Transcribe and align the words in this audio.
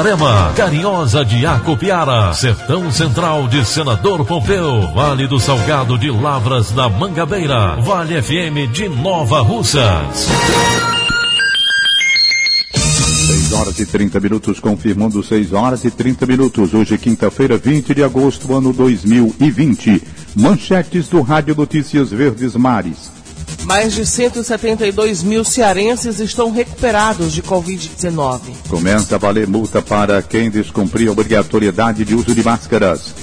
Itarema, 0.00 0.54
Carinhosa 0.56 1.22
de 1.26 1.44
Acopiara, 1.44 2.32
Sertão 2.32 2.90
Central 2.90 3.46
de 3.48 3.62
Senador 3.66 4.24
Pompeu, 4.24 4.90
Vale 4.94 5.26
do 5.26 5.38
Salgado 5.38 5.98
de 5.98 6.10
Lavras 6.10 6.70
da 6.70 6.88
Mangabeira, 6.88 7.76
Vale 7.76 8.22
FM 8.22 8.72
de 8.72 8.88
Nova 8.88 9.42
Russas. 9.42 10.26
6 13.26 13.52
horas 13.52 13.78
e 13.78 13.84
30 13.84 14.20
minutos, 14.20 14.58
confirmando 14.58 15.22
6 15.22 15.52
horas 15.52 15.84
e 15.84 15.90
30 15.90 16.24
minutos. 16.24 16.72
Hoje, 16.72 16.96
quinta-feira, 16.96 17.58
20 17.58 17.94
de 17.94 18.02
agosto, 18.02 18.56
ano 18.56 18.72
2020. 18.72 20.02
Manchetes 20.34 21.08
do 21.08 21.20
Rádio 21.20 21.54
Notícias 21.54 22.10
Verdes 22.10 22.56
Mares. 22.56 23.19
Mais 23.64 23.92
de 23.92 24.06
172 24.06 25.22
mil 25.22 25.44
cearenses 25.44 26.18
estão 26.18 26.50
recuperados 26.50 27.32
de 27.32 27.42
Covid-19. 27.42 28.40
Começa 28.68 29.14
a 29.14 29.18
valer 29.18 29.46
multa 29.46 29.82
para 29.82 30.22
quem 30.22 30.50
descumprir 30.50 31.08
a 31.08 31.12
obrigatoriedade 31.12 32.04
de 32.04 32.14
uso 32.14 32.34
de 32.34 32.42
máscaras. 32.42 33.14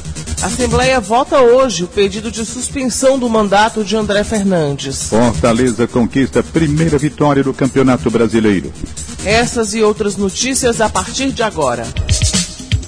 A 0.42 0.46
Assembleia 0.46 1.00
vota 1.00 1.42
hoje 1.42 1.84
o 1.84 1.88
pedido 1.88 2.30
de 2.30 2.46
suspensão 2.46 3.18
do 3.18 3.28
mandato 3.28 3.84
de 3.84 3.96
André 3.96 4.24
Fernandes. 4.24 5.10
Fortaleza 5.10 5.88
conquista 5.88 6.42
a 6.42 6.44
primeira 6.44 6.98
vitória 6.98 7.44
do 7.44 7.54
Campeonato 7.54 8.12
Brasileiro. 8.12 8.72
Essas 9.26 9.74
e 9.74 9.82
outras 9.82 10.16
notícias 10.16 10.80
a 10.80 10.88
partir 10.88 11.32
de 11.32 11.42
agora. 11.42 11.88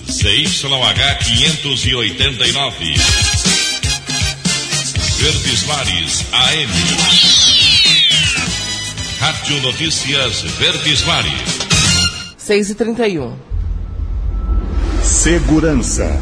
CYH 0.06 1.24
589. 1.24 3.29
Verdes 5.20 5.68
Mares 5.68 6.26
AM. 6.32 6.72
Rádio 9.20 9.62
Notícias 9.64 10.44
Verdes 10.58 11.04
Mares. 11.04 11.60
6 12.38 12.70
e 12.70 12.76
31 12.76 13.34
Segurança. 15.04 16.18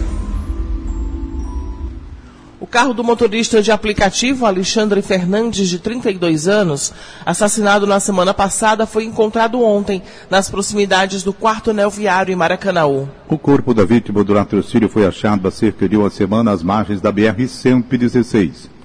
O 2.59 2.65
carro 2.65 2.91
do 2.95 3.03
motorista 3.03 3.61
de 3.61 3.71
aplicativo 3.71 4.47
Alexandre 4.47 5.03
Fernandes, 5.03 5.69
de 5.69 5.77
32 5.77 6.47
anos, 6.47 6.91
assassinado 7.23 7.85
na 7.85 7.99
semana 7.99 8.33
passada, 8.33 8.87
foi 8.87 9.03
encontrado 9.03 9.61
ontem 9.61 10.01
nas 10.27 10.49
proximidades 10.49 11.21
do 11.21 11.31
quarto 11.31 11.69
anel 11.69 11.91
viário 11.91 12.33
em 12.33 12.35
Maracanaú. 12.35 13.07
O 13.29 13.37
corpo 13.37 13.75
da 13.75 13.85
vítima 13.85 14.23
do 14.23 14.33
latrocínio 14.33 14.89
foi 14.89 15.05
achado 15.05 15.47
há 15.47 15.51
cerca 15.51 15.87
de 15.87 15.95
uma 15.95 16.09
semana 16.09 16.51
às 16.51 16.63
margens 16.63 16.99
da 16.99 17.13
BR-116. 17.13 18.75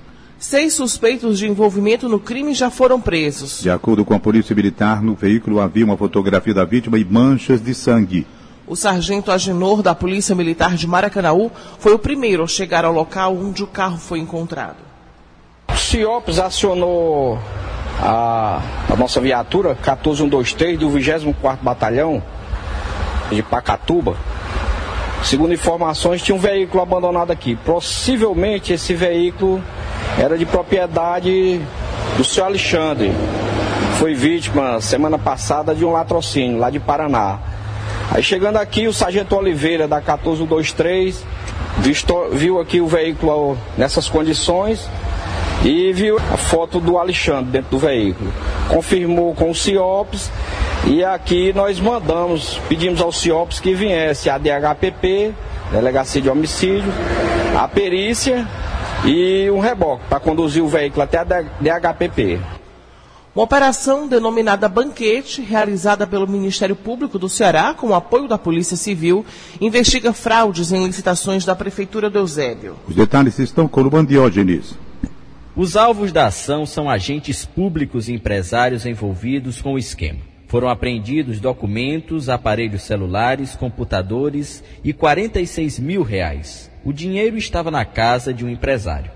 Seis 0.42 0.74
suspeitos 0.74 1.38
de 1.38 1.46
envolvimento 1.46 2.08
no 2.08 2.18
crime 2.18 2.52
já 2.52 2.68
foram 2.68 3.00
presos. 3.00 3.62
De 3.62 3.70
acordo 3.70 4.04
com 4.04 4.12
a 4.12 4.18
Polícia 4.18 4.56
Militar, 4.56 5.00
no 5.00 5.14
veículo 5.14 5.60
havia 5.60 5.84
uma 5.84 5.96
fotografia 5.96 6.52
da 6.52 6.64
vítima 6.64 6.98
e 6.98 7.04
manchas 7.04 7.62
de 7.62 7.72
sangue. 7.72 8.26
O 8.66 8.74
sargento 8.74 9.30
Agenor 9.30 9.82
da 9.82 9.94
Polícia 9.94 10.34
Militar 10.34 10.74
de 10.74 10.84
Maracanaú 10.84 11.48
foi 11.78 11.94
o 11.94 11.98
primeiro 11.98 12.42
a 12.42 12.48
chegar 12.48 12.84
ao 12.84 12.92
local 12.92 13.36
onde 13.36 13.62
o 13.62 13.68
carro 13.68 13.98
foi 13.98 14.18
encontrado. 14.18 14.78
O 15.72 15.76
CIOPS 15.76 16.40
acionou 16.40 17.38
a, 18.00 18.60
a 18.92 18.96
nossa 18.96 19.20
viatura 19.20 19.76
14123 19.76 20.76
do 20.76 20.90
24º 20.90 21.58
Batalhão 21.62 22.20
de 23.30 23.44
Pacatuba. 23.44 24.16
Segundo 25.22 25.54
informações, 25.54 26.20
tinha 26.20 26.34
um 26.34 26.40
veículo 26.40 26.82
abandonado 26.82 27.30
aqui. 27.30 27.54
Possivelmente 27.54 28.72
esse 28.72 28.92
veículo 28.92 29.62
era 30.18 30.36
de 30.36 30.46
propriedade 30.46 31.60
do 32.16 32.24
senhor 32.24 32.46
Alexandre. 32.46 33.12
Foi 33.98 34.14
vítima 34.14 34.80
semana 34.80 35.18
passada 35.18 35.74
de 35.74 35.84
um 35.84 35.92
latrocínio 35.92 36.58
lá 36.58 36.70
de 36.70 36.80
Paraná. 36.80 37.38
Aí 38.10 38.22
chegando 38.22 38.56
aqui, 38.56 38.86
o 38.86 38.92
sargento 38.92 39.36
Oliveira 39.36 39.88
da 39.88 39.96
1423 39.96 41.24
visto, 41.78 42.28
viu 42.32 42.60
aqui 42.60 42.80
o 42.80 42.86
veículo 42.86 43.56
nessas 43.76 44.08
condições 44.08 44.88
e 45.64 45.92
viu 45.92 46.18
a 46.18 46.36
foto 46.36 46.80
do 46.80 46.98
Alexandre 46.98 47.50
dentro 47.52 47.70
do 47.70 47.78
veículo. 47.78 48.32
Confirmou 48.68 49.34
com 49.34 49.50
o 49.50 49.54
CIOPS 49.54 50.30
e 50.86 51.04
aqui 51.04 51.52
nós 51.54 51.78
mandamos, 51.78 52.60
pedimos 52.68 53.00
ao 53.00 53.12
CIOPS 53.12 53.60
que 53.60 53.74
viesse 53.74 54.28
a 54.28 54.38
DHPP, 54.38 55.32
Delegacia 55.70 56.20
de 56.20 56.28
Homicídio, 56.28 56.92
a 57.58 57.66
perícia 57.68 58.46
e 59.04 59.50
um 59.50 59.58
reboque 59.58 60.04
para 60.08 60.20
conduzir 60.20 60.62
o 60.62 60.68
veículo 60.68 61.02
até 61.02 61.18
a 61.18 61.24
DHPP. 61.24 62.40
Uma 63.34 63.44
operação 63.44 64.06
denominada 64.06 64.68
Banquete, 64.68 65.40
realizada 65.40 66.06
pelo 66.06 66.28
Ministério 66.28 66.76
Público 66.76 67.18
do 67.18 67.30
Ceará, 67.30 67.72
com 67.72 67.88
o 67.88 67.94
apoio 67.94 68.28
da 68.28 68.36
Polícia 68.36 68.76
Civil, 68.76 69.24
investiga 69.58 70.12
fraudes 70.12 70.70
em 70.70 70.84
licitações 70.86 71.44
da 71.44 71.56
Prefeitura 71.56 72.10
do 72.10 72.18
Eusébio. 72.18 72.76
Os 72.86 72.94
detalhes 72.94 73.38
estão 73.38 73.66
com 73.66 73.80
o 73.80 73.90
Bandiógenes. 73.90 74.74
Os 75.56 75.76
alvos 75.76 76.12
da 76.12 76.26
ação 76.26 76.66
são 76.66 76.88
agentes 76.88 77.44
públicos 77.44 78.08
e 78.08 78.12
empresários 78.12 78.84
envolvidos 78.84 79.62
com 79.62 79.74
o 79.74 79.78
esquema. 79.78 80.31
Foram 80.52 80.68
apreendidos 80.68 81.40
documentos, 81.40 82.28
aparelhos 82.28 82.82
celulares, 82.82 83.54
computadores 83.54 84.62
e 84.84 84.92
46 84.92 85.78
mil 85.78 86.02
reais. 86.02 86.70
O 86.84 86.92
dinheiro 86.92 87.38
estava 87.38 87.70
na 87.70 87.86
casa 87.86 88.34
de 88.34 88.44
um 88.44 88.50
empresário. 88.50 89.10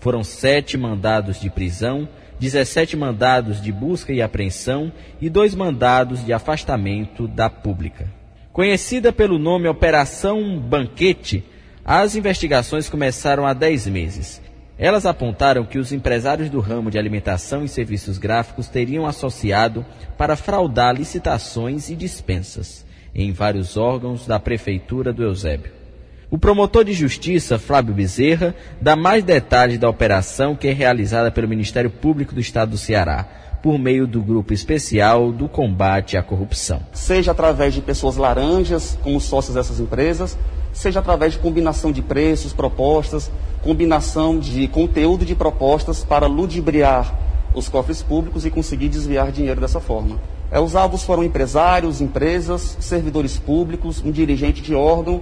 Foram 0.00 0.24
sete 0.24 0.76
mandados 0.76 1.40
de 1.40 1.48
prisão, 1.48 2.08
17 2.40 2.96
mandados 2.96 3.62
de 3.62 3.70
busca 3.70 4.12
e 4.12 4.20
apreensão 4.20 4.92
e 5.20 5.30
dois 5.30 5.54
mandados 5.54 6.26
de 6.26 6.32
afastamento 6.32 7.28
da 7.28 7.48
pública. 7.48 8.08
Conhecida 8.52 9.12
pelo 9.12 9.38
nome 9.38 9.68
Operação 9.68 10.58
Banquete, 10.58 11.44
as 11.84 12.16
investigações 12.16 12.88
começaram 12.88 13.46
há 13.46 13.52
10 13.54 13.86
meses. 13.86 14.42
Elas 14.82 15.06
apontaram 15.06 15.64
que 15.64 15.78
os 15.78 15.92
empresários 15.92 16.50
do 16.50 16.58
ramo 16.58 16.90
de 16.90 16.98
alimentação 16.98 17.64
e 17.64 17.68
serviços 17.68 18.18
gráficos 18.18 18.66
teriam 18.66 19.06
associado 19.06 19.86
para 20.18 20.34
fraudar 20.34 20.92
licitações 20.92 21.88
e 21.88 21.94
dispensas 21.94 22.84
em 23.14 23.30
vários 23.30 23.76
órgãos 23.76 24.26
da 24.26 24.40
Prefeitura 24.40 25.12
do 25.12 25.22
Eusébio. 25.22 25.70
O 26.28 26.36
promotor 26.36 26.82
de 26.82 26.92
justiça, 26.94 27.60
Flávio 27.60 27.94
Bezerra, 27.94 28.56
dá 28.80 28.96
mais 28.96 29.22
detalhes 29.22 29.78
da 29.78 29.88
operação 29.88 30.56
que 30.56 30.66
é 30.66 30.72
realizada 30.72 31.30
pelo 31.30 31.46
Ministério 31.46 31.88
Público 31.88 32.34
do 32.34 32.40
Estado 32.40 32.72
do 32.72 32.76
Ceará, 32.78 33.24
por 33.62 33.78
meio 33.78 34.04
do 34.04 34.20
Grupo 34.20 34.52
Especial 34.52 35.30
do 35.30 35.48
Combate 35.48 36.16
à 36.16 36.24
Corrupção. 36.24 36.82
Seja 36.92 37.30
através 37.30 37.72
de 37.72 37.80
pessoas 37.80 38.16
laranjas, 38.16 38.98
como 39.00 39.20
sócios 39.20 39.54
dessas 39.54 39.78
empresas, 39.78 40.36
seja 40.72 41.00
através 41.00 41.32
de 41.32 41.38
combinação 41.38 41.92
de 41.92 42.02
preços, 42.02 42.52
propostas, 42.52 43.30
combinação 43.62 44.38
de 44.38 44.66
conteúdo 44.68 45.24
de 45.24 45.34
propostas 45.34 46.04
para 46.04 46.26
ludibriar 46.26 47.14
os 47.54 47.68
cofres 47.68 48.02
públicos 48.02 48.44
e 48.46 48.50
conseguir 48.50 48.88
desviar 48.88 49.30
dinheiro 49.30 49.60
dessa 49.60 49.80
forma. 49.80 50.18
É, 50.50 50.60
os 50.60 50.74
alvos 50.74 51.02
foram 51.02 51.24
empresários, 51.24 52.00
empresas, 52.00 52.76
servidores 52.80 53.38
públicos, 53.38 54.02
um 54.04 54.10
dirigente 54.10 54.60
de 54.60 54.74
órgão 54.74 55.20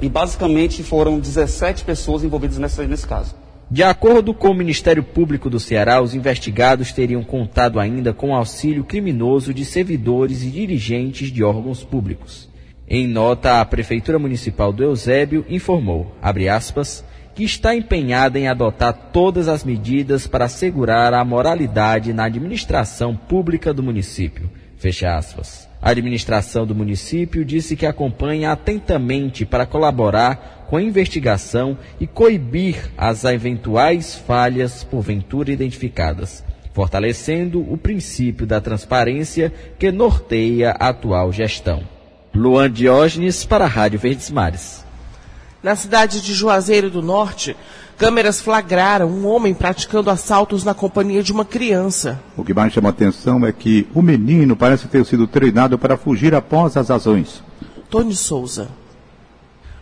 e 0.00 0.08
basicamente 0.08 0.82
foram 0.82 1.18
17 1.18 1.84
pessoas 1.84 2.24
envolvidas 2.24 2.58
nessa, 2.58 2.82
nesse 2.86 3.06
caso. 3.06 3.34
De 3.70 3.84
acordo 3.84 4.34
com 4.34 4.48
o 4.48 4.54
Ministério 4.54 5.02
Público 5.02 5.48
do 5.48 5.60
Ceará, 5.60 6.02
os 6.02 6.12
investigados 6.12 6.92
teriam 6.92 7.22
contado 7.22 7.78
ainda 7.78 8.12
com 8.12 8.34
auxílio 8.34 8.82
criminoso 8.82 9.54
de 9.54 9.64
servidores 9.64 10.42
e 10.42 10.50
dirigentes 10.50 11.30
de 11.30 11.44
órgãos 11.44 11.84
públicos. 11.84 12.49
Em 12.92 13.06
nota, 13.06 13.60
a 13.60 13.64
Prefeitura 13.64 14.18
Municipal 14.18 14.72
do 14.72 14.82
Eusébio 14.82 15.46
informou, 15.48 16.12
aspas, 16.50 17.04
que 17.36 17.44
está 17.44 17.72
empenhada 17.72 18.36
em 18.36 18.48
adotar 18.48 18.92
todas 19.12 19.46
as 19.46 19.62
medidas 19.62 20.26
para 20.26 20.46
assegurar 20.46 21.14
a 21.14 21.24
moralidade 21.24 22.12
na 22.12 22.24
administração 22.24 23.14
pública 23.14 23.72
do 23.72 23.80
município. 23.80 24.50
Fecha 24.76 25.16
aspas. 25.16 25.68
A 25.80 25.90
administração 25.90 26.66
do 26.66 26.74
município 26.74 27.44
disse 27.44 27.76
que 27.76 27.86
acompanha 27.86 28.50
atentamente 28.50 29.46
para 29.46 29.66
colaborar 29.66 30.66
com 30.68 30.76
a 30.76 30.82
investigação 30.82 31.78
e 32.00 32.08
coibir 32.08 32.90
as 32.98 33.22
eventuais 33.22 34.16
falhas 34.16 34.82
porventura 34.82 35.52
identificadas, 35.52 36.44
fortalecendo 36.72 37.60
o 37.72 37.78
princípio 37.78 38.48
da 38.48 38.60
transparência 38.60 39.52
que 39.78 39.92
norteia 39.92 40.72
a 40.72 40.88
atual 40.88 41.32
gestão. 41.32 41.99
Luan 42.34 42.70
Diógenes 42.70 43.44
para 43.44 43.64
a 43.64 43.68
Rádio 43.68 43.98
Verdes 43.98 44.30
Mares. 44.30 44.84
Na 45.62 45.74
cidade 45.74 46.20
de 46.20 46.32
Juazeiro 46.32 46.88
do 46.88 47.02
Norte, 47.02 47.56
câmeras 47.98 48.40
flagraram 48.40 49.08
um 49.08 49.26
homem 49.26 49.52
praticando 49.52 50.08
assaltos 50.10 50.64
na 50.64 50.72
companhia 50.72 51.22
de 51.22 51.32
uma 51.32 51.44
criança. 51.44 52.20
O 52.36 52.44
que 52.44 52.54
mais 52.54 52.72
chama 52.72 52.88
atenção 52.88 53.44
é 53.44 53.52
que 53.52 53.86
o 53.94 54.00
menino 54.00 54.56
parece 54.56 54.86
ter 54.86 55.04
sido 55.04 55.26
treinado 55.26 55.76
para 55.76 55.96
fugir 55.96 56.34
após 56.34 56.76
as 56.76 56.90
ações. 56.90 57.42
Tony 57.90 58.14
Souza. 58.14 58.68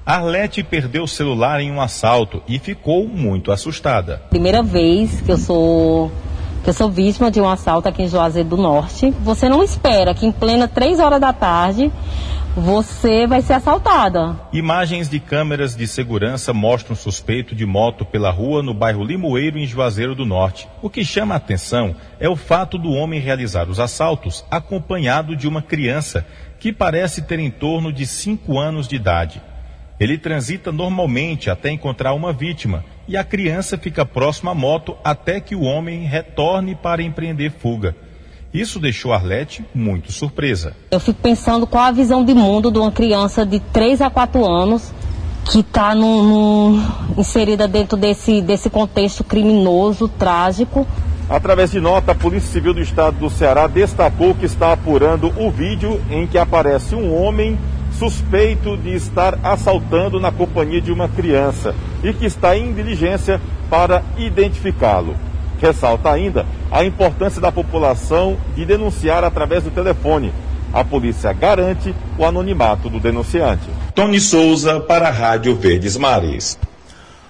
Arlete 0.04 0.62
perdeu 0.62 1.02
o 1.02 1.08
celular 1.08 1.60
em 1.60 1.70
um 1.70 1.82
assalto 1.82 2.42
e 2.48 2.58
ficou 2.58 3.06
muito 3.06 3.52
assustada. 3.52 4.22
Primeira 4.30 4.62
vez 4.62 5.20
que 5.20 5.30
eu 5.30 5.36
sou 5.36 6.10
eu 6.68 6.72
sou 6.74 6.90
vítima 6.90 7.30
de 7.30 7.40
um 7.40 7.48
assalto 7.48 7.88
aqui 7.88 8.02
em 8.02 8.08
Juazeiro 8.08 8.50
do 8.50 8.56
Norte. 8.58 9.10
Você 9.22 9.48
não 9.48 9.62
espera 9.64 10.12
que 10.12 10.26
em 10.26 10.32
plena 10.32 10.68
três 10.68 11.00
horas 11.00 11.18
da 11.18 11.32
tarde 11.32 11.90
você 12.54 13.26
vai 13.26 13.40
ser 13.40 13.54
assaltada. 13.54 14.38
Imagens 14.52 15.08
de 15.08 15.18
câmeras 15.18 15.74
de 15.74 15.86
segurança 15.86 16.52
mostram 16.52 16.94
suspeito 16.94 17.54
de 17.54 17.64
moto 17.64 18.04
pela 18.04 18.30
rua 18.30 18.62
no 18.62 18.74
bairro 18.74 19.02
Limoeiro, 19.02 19.56
em 19.56 19.66
Juazeiro 19.66 20.14
do 20.14 20.26
Norte. 20.26 20.68
O 20.82 20.90
que 20.90 21.02
chama 21.06 21.32
a 21.32 21.38
atenção 21.38 21.96
é 22.20 22.28
o 22.28 22.36
fato 22.36 22.76
do 22.76 22.90
homem 22.90 23.18
realizar 23.18 23.70
os 23.70 23.80
assaltos 23.80 24.44
acompanhado 24.50 25.34
de 25.34 25.48
uma 25.48 25.62
criança 25.62 26.26
que 26.60 26.70
parece 26.70 27.22
ter 27.22 27.38
em 27.38 27.50
torno 27.50 27.90
de 27.90 28.06
5 28.06 28.58
anos 28.58 28.86
de 28.86 28.96
idade. 28.96 29.40
Ele 29.98 30.18
transita 30.18 30.70
normalmente 30.70 31.48
até 31.48 31.70
encontrar 31.70 32.12
uma 32.12 32.30
vítima 32.30 32.84
e 33.08 33.16
a 33.16 33.24
criança 33.24 33.78
fica 33.78 34.04
próxima 34.04 34.50
à 34.50 34.54
moto 34.54 34.94
até 35.02 35.40
que 35.40 35.56
o 35.56 35.62
homem 35.62 36.04
retorne 36.04 36.74
para 36.74 37.02
empreender 37.02 37.50
fuga. 37.50 37.96
Isso 38.52 38.78
deixou 38.78 39.12
Arlete 39.12 39.64
muito 39.74 40.12
surpresa. 40.12 40.74
Eu 40.90 41.00
fico 41.00 41.20
pensando 41.20 41.66
qual 41.66 41.84
a 41.84 41.90
visão 41.90 42.24
de 42.24 42.34
mundo 42.34 42.70
de 42.70 42.78
uma 42.78 42.92
criança 42.92 43.44
de 43.44 43.60
3 43.60 44.02
a 44.02 44.10
4 44.10 44.44
anos 44.44 44.92
que 45.50 45.60
está 45.60 45.94
inserida 47.16 47.66
dentro 47.66 47.96
desse, 47.96 48.42
desse 48.42 48.68
contexto 48.68 49.24
criminoso, 49.24 50.06
trágico. 50.06 50.86
Através 51.28 51.70
de 51.70 51.80
nota, 51.80 52.12
a 52.12 52.14
Polícia 52.14 52.50
Civil 52.50 52.74
do 52.74 52.80
Estado 52.80 53.18
do 53.18 53.30
Ceará 53.30 53.66
destacou 53.66 54.34
que 54.34 54.44
está 54.44 54.72
apurando 54.72 55.32
o 55.36 55.50
vídeo 55.50 56.00
em 56.10 56.26
que 56.26 56.36
aparece 56.36 56.94
um 56.94 57.14
homem 57.14 57.58
suspeito 57.92 58.76
de 58.76 58.94
estar 58.94 59.38
assaltando 59.42 60.20
na 60.20 60.30
companhia 60.30 60.80
de 60.80 60.92
uma 60.92 61.08
criança 61.08 61.74
e 62.02 62.12
que 62.12 62.26
está 62.26 62.56
em 62.56 62.72
diligência 62.72 63.40
para 63.68 64.02
identificá-lo. 64.16 65.14
Ressalta 65.60 66.10
ainda 66.10 66.46
a 66.70 66.84
importância 66.84 67.40
da 67.40 67.50
população 67.50 68.36
de 68.54 68.64
denunciar 68.64 69.24
através 69.24 69.64
do 69.64 69.70
telefone. 69.70 70.32
A 70.72 70.84
polícia 70.84 71.32
garante 71.32 71.94
o 72.18 72.24
anonimato 72.24 72.88
do 72.88 73.00
denunciante. 73.00 73.68
Tony 73.94 74.20
Souza 74.20 74.80
para 74.80 75.08
a 75.08 75.10
Rádio 75.10 75.56
Verdes 75.56 75.96
Mares. 75.96 76.58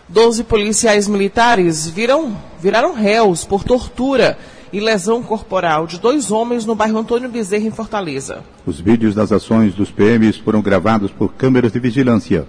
Doze 0.08 0.42
policiais 0.42 1.06
militares 1.06 1.86
viram, 1.86 2.36
viraram 2.60 2.94
réus 2.94 3.44
por 3.44 3.62
tortura 3.62 4.38
e 4.72 4.80
lesão 4.80 5.22
corporal 5.22 5.86
de 5.86 5.98
dois 5.98 6.30
homens 6.30 6.64
no 6.64 6.74
bairro 6.74 6.98
Antônio 6.98 7.28
Bezerra, 7.28 7.64
em 7.64 7.70
Fortaleza. 7.70 8.42
Os 8.66 8.80
vídeos 8.80 9.14
das 9.14 9.32
ações 9.32 9.74
dos 9.74 9.90
PMs 9.90 10.36
foram 10.38 10.60
gravados 10.60 11.10
por 11.10 11.32
câmeras 11.34 11.72
de 11.72 11.78
vigilância. 11.78 12.46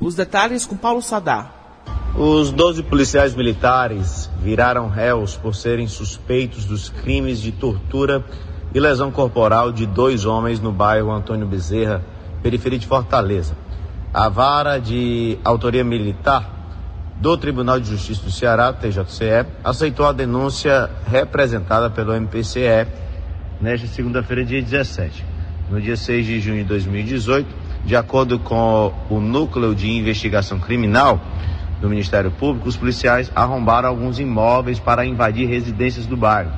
Os 0.00 0.14
detalhes 0.14 0.64
com 0.64 0.76
Paulo 0.76 1.02
Sadar. 1.02 1.59
Os 2.14 2.50
12 2.50 2.82
policiais 2.82 3.34
militares 3.34 4.30
viraram 4.42 4.88
réus 4.88 5.36
por 5.36 5.54
serem 5.54 5.86
suspeitos 5.86 6.64
dos 6.64 6.88
crimes 6.88 7.40
de 7.40 7.52
tortura 7.52 8.24
e 8.74 8.80
lesão 8.80 9.10
corporal 9.10 9.72
de 9.72 9.86
dois 9.86 10.24
homens 10.24 10.60
no 10.60 10.72
bairro 10.72 11.10
Antônio 11.10 11.46
Bezerra, 11.46 12.02
periferia 12.42 12.78
de 12.78 12.86
Fortaleza. 12.86 13.56
A 14.12 14.28
vara 14.28 14.78
de 14.78 15.38
autoria 15.44 15.84
militar 15.84 16.60
do 17.16 17.36
Tribunal 17.36 17.78
de 17.78 17.90
Justiça 17.90 18.22
do 18.22 18.30
Ceará, 18.30 18.72
TJCE, 18.72 19.46
aceitou 19.62 20.06
a 20.06 20.12
denúncia 20.12 20.90
representada 21.06 21.90
pelo 21.90 22.14
MPCE 22.14 22.86
nesta 23.60 23.86
segunda-feira, 23.86 24.44
dia 24.44 24.62
17. 24.62 25.24
No 25.70 25.80
dia 25.80 25.96
6 25.96 26.26
de 26.26 26.40
junho 26.40 26.62
de 26.62 26.64
2018, 26.64 27.46
de 27.84 27.94
acordo 27.94 28.38
com 28.38 28.92
o 29.08 29.20
Núcleo 29.20 29.74
de 29.74 29.90
Investigação 29.90 30.58
Criminal, 30.58 31.20
do 31.80 31.88
Ministério 31.88 32.30
Público, 32.30 32.68
os 32.68 32.76
policiais 32.76 33.30
arrombaram 33.34 33.88
alguns 33.88 34.18
imóveis 34.18 34.78
para 34.78 35.06
invadir 35.06 35.48
residências 35.48 36.06
do 36.06 36.16
bairro. 36.16 36.52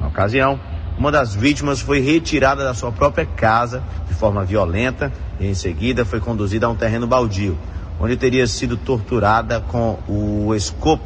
Na 0.00 0.08
ocasião, 0.08 0.58
uma 0.98 1.12
das 1.12 1.34
vítimas 1.34 1.80
foi 1.80 2.00
retirada 2.00 2.64
da 2.64 2.74
sua 2.74 2.90
própria 2.90 3.24
casa 3.24 3.82
de 4.08 4.14
forma 4.14 4.44
violenta 4.44 5.12
e, 5.38 5.46
em 5.46 5.54
seguida, 5.54 6.04
foi 6.04 6.20
conduzida 6.20 6.66
a 6.66 6.70
um 6.70 6.74
terreno 6.74 7.06
baldio, 7.06 7.56
onde 8.00 8.16
teria 8.16 8.46
sido 8.46 8.76
torturada 8.76 9.60
com 9.60 9.98
o 10.08 10.54
escopo 10.54 11.04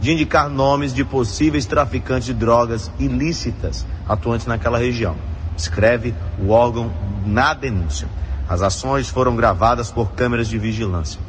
de 0.00 0.12
indicar 0.12 0.48
nomes 0.48 0.94
de 0.94 1.04
possíveis 1.04 1.66
traficantes 1.66 2.26
de 2.26 2.34
drogas 2.34 2.90
ilícitas 2.98 3.86
atuantes 4.08 4.46
naquela 4.46 4.78
região. 4.78 5.16
Escreve 5.56 6.14
o 6.38 6.50
órgão 6.50 6.90
na 7.26 7.52
denúncia. 7.52 8.08
As 8.48 8.62
ações 8.62 9.08
foram 9.08 9.36
gravadas 9.36 9.90
por 9.90 10.12
câmeras 10.12 10.48
de 10.48 10.58
vigilância. 10.58 11.20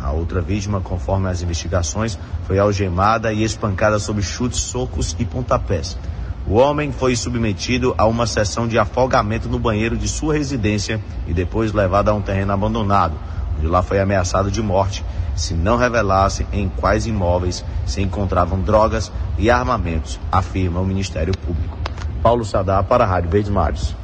A 0.00 0.12
outra 0.12 0.40
vítima, 0.40 0.80
conforme 0.80 1.28
as 1.28 1.42
investigações, 1.42 2.18
foi 2.46 2.58
algemada 2.58 3.32
e 3.32 3.42
espancada 3.42 3.98
sob 3.98 4.22
chutes, 4.22 4.60
socos 4.60 5.16
e 5.18 5.24
pontapés. 5.24 5.98
O 6.46 6.54
homem 6.54 6.92
foi 6.92 7.14
submetido 7.14 7.94
a 7.98 8.06
uma 8.06 8.26
sessão 8.26 8.66
de 8.66 8.78
afogamento 8.78 9.48
no 9.48 9.58
banheiro 9.58 9.96
de 9.96 10.08
sua 10.08 10.34
residência 10.34 11.00
e 11.26 11.34
depois 11.34 11.72
levado 11.72 12.08
a 12.08 12.14
um 12.14 12.22
terreno 12.22 12.52
abandonado, 12.52 13.14
onde 13.56 13.66
lá 13.66 13.82
foi 13.82 14.00
ameaçado 14.00 14.50
de 14.50 14.62
morte 14.62 15.04
se 15.38 15.54
não 15.54 15.76
revelasse 15.76 16.46
em 16.52 16.68
quais 16.68 17.06
imóveis 17.06 17.64
se 17.86 18.02
encontravam 18.02 18.60
drogas 18.60 19.12
e 19.38 19.50
armamentos, 19.50 20.18
afirma 20.32 20.80
o 20.80 20.84
Ministério 20.84 21.32
Público. 21.36 21.78
Paulo 22.22 22.44
Sadar 22.44 22.82
para 22.84 23.04
a 23.04 23.06
Rádio 23.06 23.30
Verdes 23.30 23.50
Mares. 23.50 23.97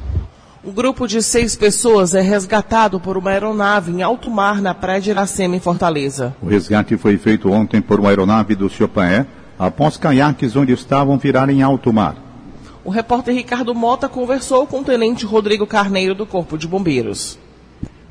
Um 0.65 0.71
grupo 0.71 1.07
de 1.07 1.21
seis 1.21 1.55
pessoas 1.55 2.15
é 2.15 2.21
resgatado 2.21 2.99
por 2.99 3.17
uma 3.19 3.29
aeronave 3.29 3.91
em 3.91 4.01
alto 4.01 4.31
mar 4.31 4.59
na 4.59 4.73
praia 4.73 4.99
de 4.99 5.11
Iracema, 5.11 5.55
em 5.55 5.59
Fortaleza. 5.59 6.35
O 6.41 6.47
resgate 6.47 6.97
foi 6.97 7.19
feito 7.19 7.51
ontem 7.51 7.79
por 7.79 7.99
uma 7.99 8.09
aeronave 8.09 8.55
do 8.55 8.67
Chopaé, 8.67 9.27
após 9.59 9.95
caiaques 9.95 10.55
onde 10.55 10.73
estavam 10.73 11.19
virar 11.19 11.51
em 11.51 11.61
alto 11.61 11.93
mar. 11.93 12.15
O 12.83 12.89
repórter 12.89 13.35
Ricardo 13.35 13.75
Mota 13.75 14.09
conversou 14.09 14.65
com 14.65 14.79
o 14.79 14.83
tenente 14.83 15.23
Rodrigo 15.23 15.67
Carneiro 15.67 16.15
do 16.15 16.25
Corpo 16.25 16.57
de 16.57 16.67
Bombeiros. 16.67 17.37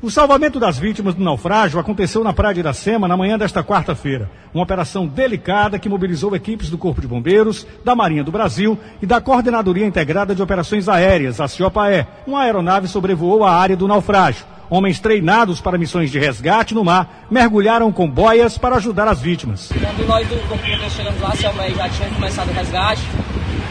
O 0.05 0.11
salvamento 0.11 0.59
das 0.59 0.77
vítimas 0.77 1.15
do 1.15 1.23
naufrágio 1.23 1.79
aconteceu 1.79 2.23
na 2.23 2.31
Praia 2.31 2.53
de 2.53 2.59
Iracema 2.59 3.07
na 3.07 3.17
manhã 3.17 3.39
desta 3.39 3.63
quarta-feira. 3.63 4.29
Uma 4.53 4.61
operação 4.61 5.07
delicada 5.07 5.79
que 5.79 5.89
mobilizou 5.89 6.35
equipes 6.35 6.69
do 6.69 6.77
Corpo 6.77 7.01
de 7.01 7.07
Bombeiros, 7.07 7.65
da 7.83 7.95
Marinha 7.95 8.23
do 8.23 8.31
Brasil 8.31 8.77
e 9.01 9.05
da 9.07 9.19
Coordenadoria 9.19 9.83
Integrada 9.83 10.35
de 10.35 10.43
Operações 10.43 10.87
Aéreas, 10.87 11.41
a 11.41 11.47
CIOPAE. 11.47 12.05
Uma 12.27 12.43
aeronave 12.43 12.87
sobrevoou 12.87 13.43
a 13.43 13.51
área 13.51 13.75
do 13.75 13.87
naufrágio. 13.87 14.45
Homens 14.69 14.99
treinados 14.99 15.59
para 15.59 15.75
missões 15.75 16.11
de 16.11 16.19
resgate 16.19 16.75
no 16.75 16.83
mar 16.83 17.25
mergulharam 17.31 17.91
com 17.91 18.07
boias 18.07 18.59
para 18.59 18.75
ajudar 18.75 19.07
as 19.07 19.19
vítimas. 19.19 19.69
Quando 19.69 20.07
nós 20.07 20.27
do 20.27 20.35
Corpo 20.47 20.63
de 20.63 20.69
Bombeiros 20.69 20.93
chegamos 20.93 21.19
lá, 21.19 21.29
a 21.29 21.35
já 21.35 21.89
tinha 21.89 22.09
começado 22.09 22.49
o 22.49 22.53
resgate. 22.53 23.01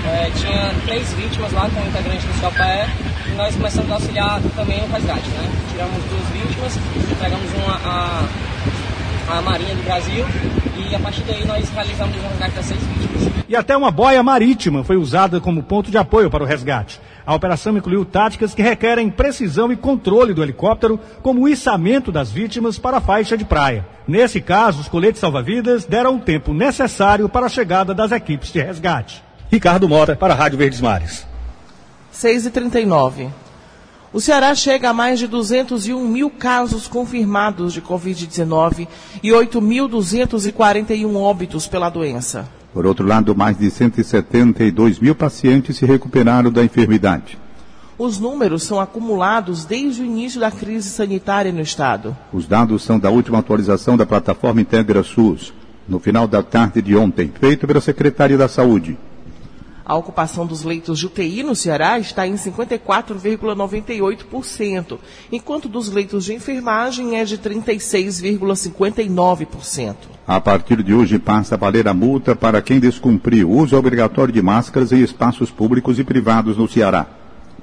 É, 0.05 0.31
tinha 0.31 0.75
três 0.85 1.13
vítimas 1.13 1.53
lá 1.53 1.71
com 1.71 1.81
o 1.81 1.87
integrante 1.87 2.27
do 2.27 2.35
CIOPAE 2.35 3.14
e 3.35 3.37
nós 3.37 3.55
começamos 3.57 3.91
a 3.91 3.95
auxiliar 3.95 4.41
também 4.55 4.81
o 4.83 4.87
resgate, 4.87 5.29
né? 5.31 5.51
Tiramos 5.73 6.05
duas 6.05 6.29
vítimas, 6.29 6.79
entregamos 7.11 7.53
uma 7.55 7.75
a, 7.85 8.29
a 9.37 9.43
Marinha 9.43 9.75
do 9.75 9.83
Brasil 9.83 10.25
e 10.77 10.95
a 10.95 10.99
partir 11.01 11.23
daí 11.23 11.45
nós 11.45 11.69
realizamos 11.71 12.17
o 12.17 12.29
resgate 12.29 12.55
das 12.55 12.65
seis 12.65 12.81
vítimas. 12.81 13.45
E 13.49 13.57
até 13.57 13.77
uma 13.77 13.91
boia 13.91 14.23
marítima 14.23 14.85
foi 14.85 14.97
usada 14.97 15.41
como 15.41 15.63
ponto 15.63 15.91
de 15.91 15.99
apoio 15.99 16.31
para 16.31 16.45
o 16.45 16.47
resgate. 16.47 17.01
A 17.27 17.35
operação 17.35 17.77
incluiu 17.77 18.05
táticas 18.05 18.55
que 18.55 18.63
requerem 18.63 19.11
precisão 19.11 19.73
e 19.73 19.77
controle 19.77 20.33
do 20.33 20.43
helicóptero, 20.43 21.01
como 21.23 21.43
o 21.43 21.49
içamento 21.49 22.13
das 22.13 22.31
vítimas 22.31 22.79
para 22.79 22.99
a 22.99 23.01
faixa 23.01 23.37
de 23.37 23.45
praia. 23.45 23.85
Nesse 24.07 24.41
caso, 24.41 24.81
os 24.81 24.89
coletes 24.89 25.21
salva-vidas 25.21 25.87
deram 25.87 26.17
o 26.17 26.21
tempo 26.21 26.53
necessário 26.53 27.29
para 27.29 27.47
a 27.47 27.49
chegada 27.49 27.95
das 27.95 28.13
equipes 28.13 28.53
de 28.53 28.61
resgate. 28.61 29.25
Ricardo 29.51 29.89
Mota, 29.89 30.15
para 30.15 30.35
a 30.35 30.37
Rádio 30.37 30.59
Verdes 30.59 30.81
Mares. 30.81 31.34
6 32.15 32.47
e 32.47 32.51
39 32.51 33.29
O 34.13 34.21
Ceará 34.21 34.55
chega 34.55 34.91
a 34.91 34.95
mais 34.95 35.19
de 35.19 35.27
201 35.27 36.07
mil 36.07 36.31
casos 36.31 36.87
confirmados 36.87 37.73
de 37.73 37.83
Covid-19 37.83 38.87
e 39.21 39.31
8.241 39.31 41.17
óbitos 41.17 41.67
pela 41.67 41.91
doença. 41.91 42.49
Por 42.73 42.87
outro 42.87 43.05
lado, 43.05 43.35
mais 43.35 43.59
de 43.59 43.69
172 43.69 45.01
mil 45.01 45.17
pacientes 45.17 45.77
se 45.77 45.85
recuperaram 45.85 46.53
da 46.53 46.63
enfermidade. 46.63 47.37
Os 47.99 48.21
números 48.21 48.63
são 48.63 48.79
acumulados 48.79 49.65
desde 49.65 50.03
o 50.03 50.05
início 50.05 50.39
da 50.39 50.53
crise 50.53 50.91
sanitária 50.91 51.51
no 51.51 51.61
estado. 51.61 52.17
Os 52.33 52.47
dados 52.47 52.85
são 52.85 52.97
da 52.97 53.11
última 53.11 53.41
atualização 53.41 53.97
da 53.97 54.07
plataforma 54.07 54.61
Integra 54.61 55.03
SUS, 55.03 55.53
no 55.89 55.99
final 55.99 56.29
da 56.29 56.45
tarde 56.45 56.81
de 56.81 56.97
ontem, 56.97 57.33
feito 57.41 57.67
pela 57.67 57.81
Secretaria 57.81 58.39
da 58.39 58.49
Saúde. 58.49 58.97
A 59.87 59.95
ocupação 59.95 60.47
dos 60.47 60.65
leitos 60.65 60.99
de 60.99 61.05
UTI 61.07 61.43
no 61.43 61.55
Ceará 61.55 61.99
está 61.99 62.27
em 62.27 62.33
54,98%, 62.35 64.99
enquanto 65.31 65.69
dos 65.69 65.91
leitos 65.91 66.25
de 66.25 66.33
enfermagem 66.33 67.17
é 67.17 67.25
de 67.25 67.37
36,59%. 67.37 69.95
A 70.27 70.41
partir 70.41 70.83
de 70.83 70.95
hoje 70.95 71.19
passa 71.19 71.55
a 71.55 71.59
valer 71.59 71.87
a 71.87 71.93
multa 71.93 72.35
para 72.35 72.63
quem 72.63 72.81
descumprir 72.81 73.47
o 73.47 73.51
uso 73.51 73.77
obrigatório 73.77 74.33
de 74.33 74.41
máscaras 74.41 74.91
em 74.91 75.03
espaços 75.03 75.51
públicos 75.51 75.99
e 75.99 76.05
privados 76.05 76.57
no 76.57 76.67
Ceará. 76.67 77.07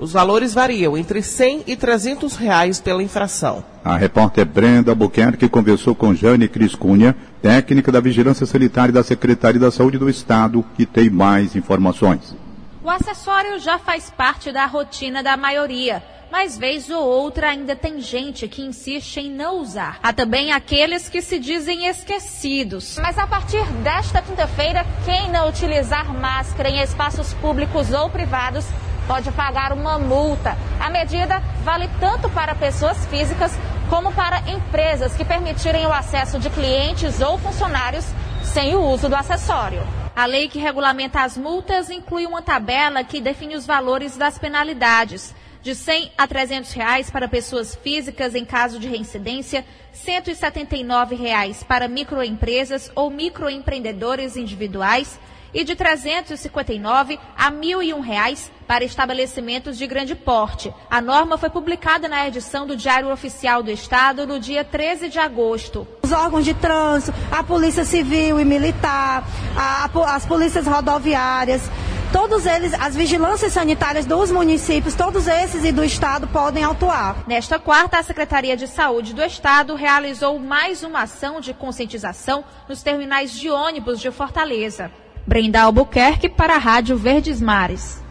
Os 0.01 0.13
valores 0.13 0.51
variam 0.51 0.98
entre 0.98 1.22
100 1.22 1.65
e 1.67 1.75
300 1.75 2.36
reais 2.36 2.81
pela 2.81 3.03
infração. 3.03 3.63
A 3.86 3.96
repórter 3.96 4.43
Brenda 4.48 4.93
Albuquerque 4.93 5.48
conversou 5.48 5.93
com 5.93 6.15
Jane 6.15 6.48
Cris 6.48 6.74
Cunha, 6.74 7.15
técnica 7.39 7.91
da 7.91 8.00
Vigilância 8.00 8.48
Sanitária 8.48 8.91
da 8.91 9.03
Secretaria 9.03 9.62
da 9.62 9.70
Saúde 9.70 10.00
do 10.00 10.10
Estado, 10.10 10.65
que 10.75 10.88
tem 10.88 11.08
mais 11.08 11.55
informações. 11.55 12.36
O 12.84 12.89
acessório 12.89 13.60
já 13.60 13.77
faz 13.77 14.10
parte 14.10 14.51
da 14.51 14.65
rotina 14.65 15.22
da 15.22 15.38
maioria, 15.38 16.01
mas 16.31 16.58
vez 16.58 16.89
ou 16.89 17.03
outra 17.03 17.51
ainda 17.51 17.75
tem 17.75 18.01
gente 18.01 18.48
que 18.48 18.63
insiste 18.63 19.17
em 19.17 19.29
não 19.29 19.60
usar. 19.60 20.00
Há 20.01 20.12
também 20.12 20.51
aqueles 20.51 21.10
que 21.10 21.22
se 21.22 21.38
dizem 21.38 21.86
esquecidos. 21.86 22.98
Mas 23.00 23.20
a 23.20 23.27
partir 23.27 23.63
desta 23.84 24.20
quinta-feira, 24.20 24.84
quem 25.05 25.29
não 25.29 25.48
utilizar 25.48 26.12
máscara 26.12 26.70
em 26.70 26.81
espaços 26.81 27.36
públicos 27.36 27.91
ou 27.91 28.10
privados 28.10 28.65
pode 29.12 29.30
pagar 29.34 29.74
uma 29.74 30.00
multa. 30.00 30.58
A 30.80 30.89
medida 30.89 31.44
vale 31.65 31.89
tanto 32.00 32.30
para 32.30 32.56
pessoas 32.56 33.06
físicas 33.08 33.51
como 33.89 34.13
para 34.13 34.39
empresas 34.50 35.13
que 35.13 35.25
permitirem 35.25 35.86
o 35.86 35.91
acesso 35.91 36.39
de 36.39 36.50
clientes 36.50 37.20
ou 37.20 37.38
funcionários 37.38 38.06
sem 38.41 38.74
o 38.74 38.80
uso 38.80 39.10
do 39.10 39.15
acessório. 39.18 39.86
A 40.15 40.25
lei 40.25 40.48
que 40.48 40.60
regulamenta 40.60 41.24
as 41.24 41.36
multas 41.38 41.89
inclui 41.89 42.25
uma 42.25 42.41
tabela 42.41 43.03
que 43.03 43.20
define 43.20 43.58
os 43.58 43.65
valores 43.65 44.15
das 44.15 44.39
penalidades. 44.39 45.36
De 45.62 45.75
100 45.75 46.13
a 46.18 46.25
300 46.25 46.72
reais 46.72 47.12
para 47.12 47.27
pessoas 47.27 47.75
físicas 47.75 48.34
em 48.34 48.46
caso 48.46 48.80
de 48.80 48.88
reincidência, 48.88 49.65
179 49.91 51.15
reais 51.15 51.65
para 51.65 51.89
microempresas 51.89 52.89
ou 52.96 53.10
microempreendedores 53.10 54.38
individuais 54.38 55.20
e 55.53 55.63
de 55.63 55.75
359 55.75 57.20
a 57.38 57.51
1.001 57.51 58.00
reais 58.01 58.51
para 58.67 58.86
estabelecimentos 58.86 59.77
de 59.77 59.86
grande 59.86 60.15
porte. 60.15 60.74
A 60.89 61.01
norma 61.01 61.38
foi 61.38 61.50
publicada 61.50 62.08
na 62.08 62.27
edição 62.27 62.65
do 62.65 62.75
Diário 62.75 63.12
Oficial 63.12 63.62
do 63.62 63.72
Estado 63.72 64.25
no 64.25 64.39
dia 64.39 64.63
13 64.63 65.10
de 65.10 65.20
agosto. 65.20 65.88
Os 66.03 66.12
órgãos 66.12 66.46
de 66.46 66.53
trânsito, 66.53 67.17
a 67.31 67.43
Polícia 67.43 67.84
Civil 67.84 68.39
e 68.39 68.46
Militar, 68.46 69.24
a, 69.55 69.86
a, 69.86 70.15
as 70.15 70.25
polícias 70.25 70.65
rodoviárias, 70.65 71.70
todos 72.12 72.46
eles, 72.46 72.74
as 72.74 72.96
vigilâncias 72.96 73.53
sanitárias 73.53 74.05
dos 74.05 74.31
municípios, 74.31 74.96
todos 74.96 75.27
esses 75.27 75.63
e 75.63 75.72
do 75.72 75.84
Estado 75.84 76.27
podem 76.27 76.63
atuar. 76.63 77.24
Nesta 77.27 77.60
quarta, 77.60 78.00
a 78.00 78.03
Secretaria 78.03 78.55
de 78.55 78.67
Saúde 78.67 79.13
do 79.13 79.24
Estado 79.24 79.75
realizou 79.75 80.38
mais 80.39 80.84
uma 80.84 81.03
ação 81.03 81.39
de 81.39 81.53
conscientização 81.53 82.43
nos 82.67 82.84
terminais 82.84 83.31
de 83.31 83.50
ônibus 83.50 84.00
de 84.00 84.12
Fortaleza. 84.12 84.91
Brenda 85.31 85.61
Albuquerque 85.61 86.27
para 86.27 86.55
a 86.55 86.57
Rádio 86.57 86.97
Verdes 86.97 87.39
Mares. 87.39 88.01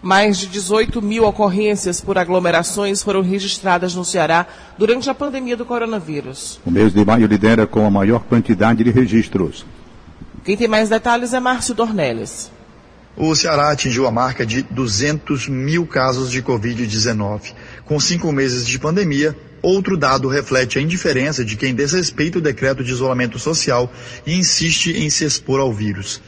Mais 0.00 0.38
de 0.38 0.46
18 0.46 1.02
mil 1.02 1.24
ocorrências 1.24 2.00
por 2.00 2.16
aglomerações 2.16 3.02
foram 3.02 3.20
registradas 3.20 3.94
no 3.94 4.02
Ceará 4.02 4.46
durante 4.78 5.10
a 5.10 5.14
pandemia 5.14 5.58
do 5.58 5.66
coronavírus. 5.66 6.58
O 6.64 6.70
mês 6.70 6.94
de 6.94 7.04
maio 7.04 7.26
lidera 7.26 7.66
com 7.66 7.84
a 7.84 7.90
maior 7.90 8.20
quantidade 8.20 8.82
de 8.82 8.90
registros. 8.90 9.66
Quem 10.42 10.56
tem 10.56 10.66
mais 10.66 10.88
detalhes 10.88 11.34
é 11.34 11.38
Márcio 11.38 11.74
Dornelles. 11.74 12.50
O 13.14 13.34
Ceará 13.34 13.70
atingiu 13.70 14.06
a 14.06 14.10
marca 14.10 14.46
de 14.46 14.62
200 14.62 15.48
mil 15.48 15.86
casos 15.86 16.30
de 16.30 16.42
Covid-19. 16.42 17.52
Com 17.84 18.00
cinco 18.00 18.32
meses 18.32 18.66
de 18.66 18.78
pandemia, 18.78 19.36
outro 19.62 19.96
dado 19.96 20.28
reflete 20.28 20.78
a 20.78 20.82
indiferença 20.82 21.44
de 21.44 21.56
quem 21.56 21.74
desrespeita 21.74 22.38
o 22.38 22.42
decreto 22.42 22.84
de 22.84 22.90
isolamento 22.90 23.38
social 23.38 23.92
e 24.26 24.34
insiste 24.34 24.92
em 24.92 25.10
se 25.10 25.24
expor 25.24 25.60
ao 25.60 25.72
vírus. 25.72 26.20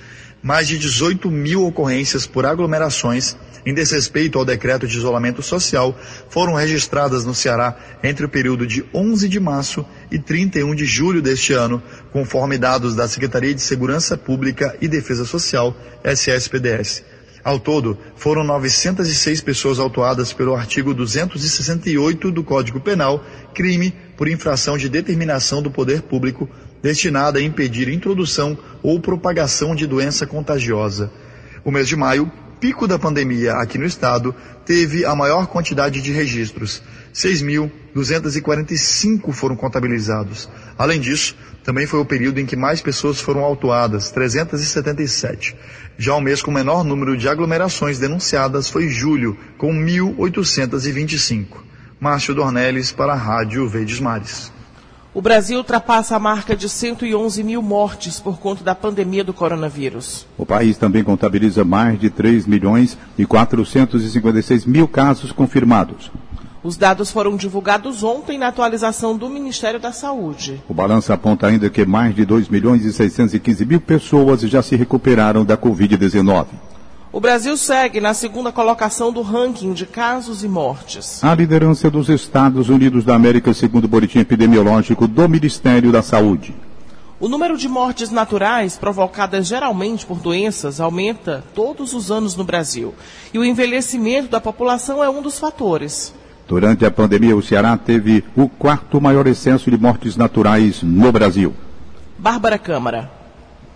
Mais 0.42 0.66
de 0.68 0.78
18 0.78 1.30
mil 1.30 1.66
ocorrências 1.66 2.26
por 2.26 2.46
aglomerações 2.46 3.36
em 3.64 3.74
desrespeito 3.74 4.38
ao 4.38 4.44
decreto 4.44 4.86
de 4.86 4.96
isolamento 4.96 5.42
social 5.42 5.98
foram 6.28 6.54
registradas 6.54 7.24
no 7.24 7.34
Ceará 7.34 7.76
entre 8.02 8.24
o 8.24 8.28
período 8.28 8.66
de 8.66 8.84
11 8.94 9.28
de 9.28 9.38
março 9.38 9.84
e 10.10 10.18
31 10.18 10.74
de 10.74 10.84
julho 10.84 11.20
deste 11.20 11.52
ano, 11.52 11.82
conforme 12.12 12.56
dados 12.56 12.94
da 12.94 13.06
Secretaria 13.06 13.54
de 13.54 13.60
Segurança 13.60 14.16
Pública 14.16 14.76
e 14.80 14.88
Defesa 14.88 15.24
Social, 15.24 15.76
SSPDS. 16.02 17.09
Ao 17.42 17.58
todo, 17.58 17.96
foram 18.16 18.44
906 18.44 19.40
pessoas 19.40 19.78
autuadas 19.78 20.32
pelo 20.32 20.54
artigo 20.54 20.92
268 20.92 22.30
do 22.30 22.44
Código 22.44 22.80
Penal, 22.80 23.24
crime 23.54 23.94
por 24.16 24.28
infração 24.28 24.76
de 24.76 24.88
determinação 24.88 25.62
do 25.62 25.70
poder 25.70 26.02
público 26.02 26.48
destinada 26.82 27.38
a 27.38 27.42
impedir 27.42 27.88
introdução 27.88 28.58
ou 28.82 29.00
propagação 29.00 29.74
de 29.74 29.86
doença 29.86 30.26
contagiosa. 30.26 31.10
O 31.64 31.70
mês 31.70 31.88
de 31.88 31.96
maio, 31.96 32.30
pico 32.58 32.86
da 32.86 32.98
pandemia 32.98 33.54
aqui 33.54 33.78
no 33.78 33.86
estado, 33.86 34.34
teve 34.70 35.04
a 35.04 35.16
maior 35.16 35.48
quantidade 35.48 36.00
de 36.00 36.12
registros. 36.12 36.80
6.245 37.12 39.32
foram 39.32 39.56
contabilizados. 39.56 40.48
Além 40.78 41.00
disso, 41.00 41.34
também 41.64 41.88
foi 41.88 41.98
o 41.98 42.04
período 42.04 42.38
em 42.38 42.46
que 42.46 42.54
mais 42.54 42.80
pessoas 42.80 43.20
foram 43.20 43.40
autuadas, 43.40 44.12
377. 44.12 45.56
Já 45.98 46.14
o 46.14 46.20
mês 46.20 46.40
com 46.40 46.52
menor 46.52 46.84
número 46.84 47.16
de 47.16 47.28
aglomerações 47.28 47.98
denunciadas 47.98 48.68
foi 48.68 48.88
julho, 48.88 49.36
com 49.58 49.74
1.825. 49.74 51.46
Márcio 51.98 52.32
Dornelles 52.32 52.92
para 52.92 53.14
a 53.14 53.16
Rádio 53.16 53.68
Verdes 53.68 53.98
Mares. 53.98 54.52
O 55.12 55.20
Brasil 55.20 55.58
ultrapassa 55.58 56.14
a 56.14 56.20
marca 56.20 56.54
de 56.54 56.68
111 56.68 57.42
mil 57.42 57.60
mortes 57.60 58.20
por 58.20 58.38
conta 58.38 58.62
da 58.62 58.76
pandemia 58.76 59.24
do 59.24 59.32
coronavírus. 59.32 60.24
O 60.38 60.46
país 60.46 60.78
também 60.78 61.02
contabiliza 61.02 61.64
mais 61.64 61.98
de 61.98 62.08
3 62.08 62.46
milhões 62.46 62.96
e 63.18 63.26
456 63.26 64.64
mil 64.66 64.86
casos 64.86 65.32
confirmados. 65.32 66.12
Os 66.62 66.76
dados 66.76 67.10
foram 67.10 67.36
divulgados 67.36 68.04
ontem 68.04 68.38
na 68.38 68.48
atualização 68.48 69.16
do 69.16 69.28
Ministério 69.28 69.80
da 69.80 69.90
Saúde. 69.90 70.62
O 70.68 70.74
balanço 70.74 71.12
aponta 71.12 71.48
ainda 71.48 71.68
que 71.68 71.84
mais 71.84 72.14
de 72.14 72.24
2 72.24 72.48
milhões 72.48 72.84
e 72.84 72.92
615 72.92 73.64
mil 73.64 73.80
pessoas 73.80 74.42
já 74.42 74.62
se 74.62 74.76
recuperaram 74.76 75.44
da 75.44 75.56
Covid-19. 75.56 76.46
O 77.12 77.18
Brasil 77.18 77.56
segue 77.56 78.00
na 78.00 78.14
segunda 78.14 78.52
colocação 78.52 79.12
do 79.12 79.20
ranking 79.20 79.72
de 79.72 79.84
casos 79.84 80.44
e 80.44 80.48
mortes. 80.48 81.24
A 81.24 81.34
liderança 81.34 81.90
dos 81.90 82.08
Estados 82.08 82.68
Unidos 82.68 83.02
da 83.02 83.16
América, 83.16 83.52
segundo 83.52 83.86
o 83.86 83.88
boletim 83.88 84.20
epidemiológico 84.20 85.08
do 85.08 85.28
Ministério 85.28 85.90
da 85.90 86.02
Saúde. 86.02 86.54
O 87.18 87.28
número 87.28 87.58
de 87.58 87.68
mortes 87.68 88.12
naturais, 88.12 88.78
provocadas 88.78 89.48
geralmente 89.48 90.06
por 90.06 90.20
doenças, 90.20 90.80
aumenta 90.80 91.42
todos 91.52 91.94
os 91.94 92.12
anos 92.12 92.36
no 92.36 92.44
Brasil. 92.44 92.94
E 93.34 93.38
o 93.40 93.44
envelhecimento 93.44 94.28
da 94.28 94.40
população 94.40 95.02
é 95.02 95.10
um 95.10 95.20
dos 95.20 95.36
fatores. 95.36 96.14
Durante 96.46 96.84
a 96.84 96.92
pandemia, 96.92 97.36
o 97.36 97.42
Ceará 97.42 97.76
teve 97.76 98.24
o 98.36 98.48
quarto 98.48 99.00
maior 99.00 99.26
excesso 99.26 99.68
de 99.68 99.76
mortes 99.76 100.16
naturais 100.16 100.80
no 100.80 101.10
Brasil. 101.10 101.52
Bárbara 102.16 102.56
Câmara. 102.56 103.19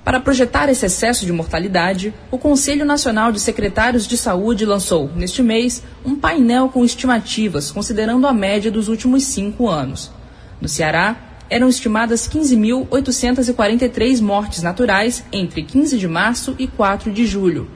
Para 0.05 0.21
projetar 0.21 0.69
esse 0.69 0.85
excesso 0.85 1.25
de 1.25 1.33
mortalidade, 1.33 2.13
o 2.31 2.37
Conselho 2.37 2.85
Nacional 2.85 3.33
de 3.33 3.41
Secretários 3.41 4.07
de 4.07 4.19
Saúde 4.19 4.67
lançou, 4.67 5.11
neste 5.17 5.43
mês, 5.43 5.83
um 6.05 6.15
painel 6.15 6.69
com 6.69 6.85
estimativas, 6.85 7.71
considerando 7.71 8.27
a 8.27 8.35
média 8.35 8.71
dos 8.71 8.89
últimos 8.89 9.25
cinco 9.25 9.67
anos. 9.67 10.11
No 10.61 10.69
Ceará, 10.69 11.17
eram 11.49 11.71
estimadas 11.71 12.29
15.843 12.29 14.21
mortes 14.21 14.63
naturais 14.63 15.25
entre 15.33 15.63
15 15.63 15.99
de 15.99 16.07
março 16.07 16.55
e 16.59 16.67
4 16.67 17.11
de 17.11 17.27
julho. 17.27 17.71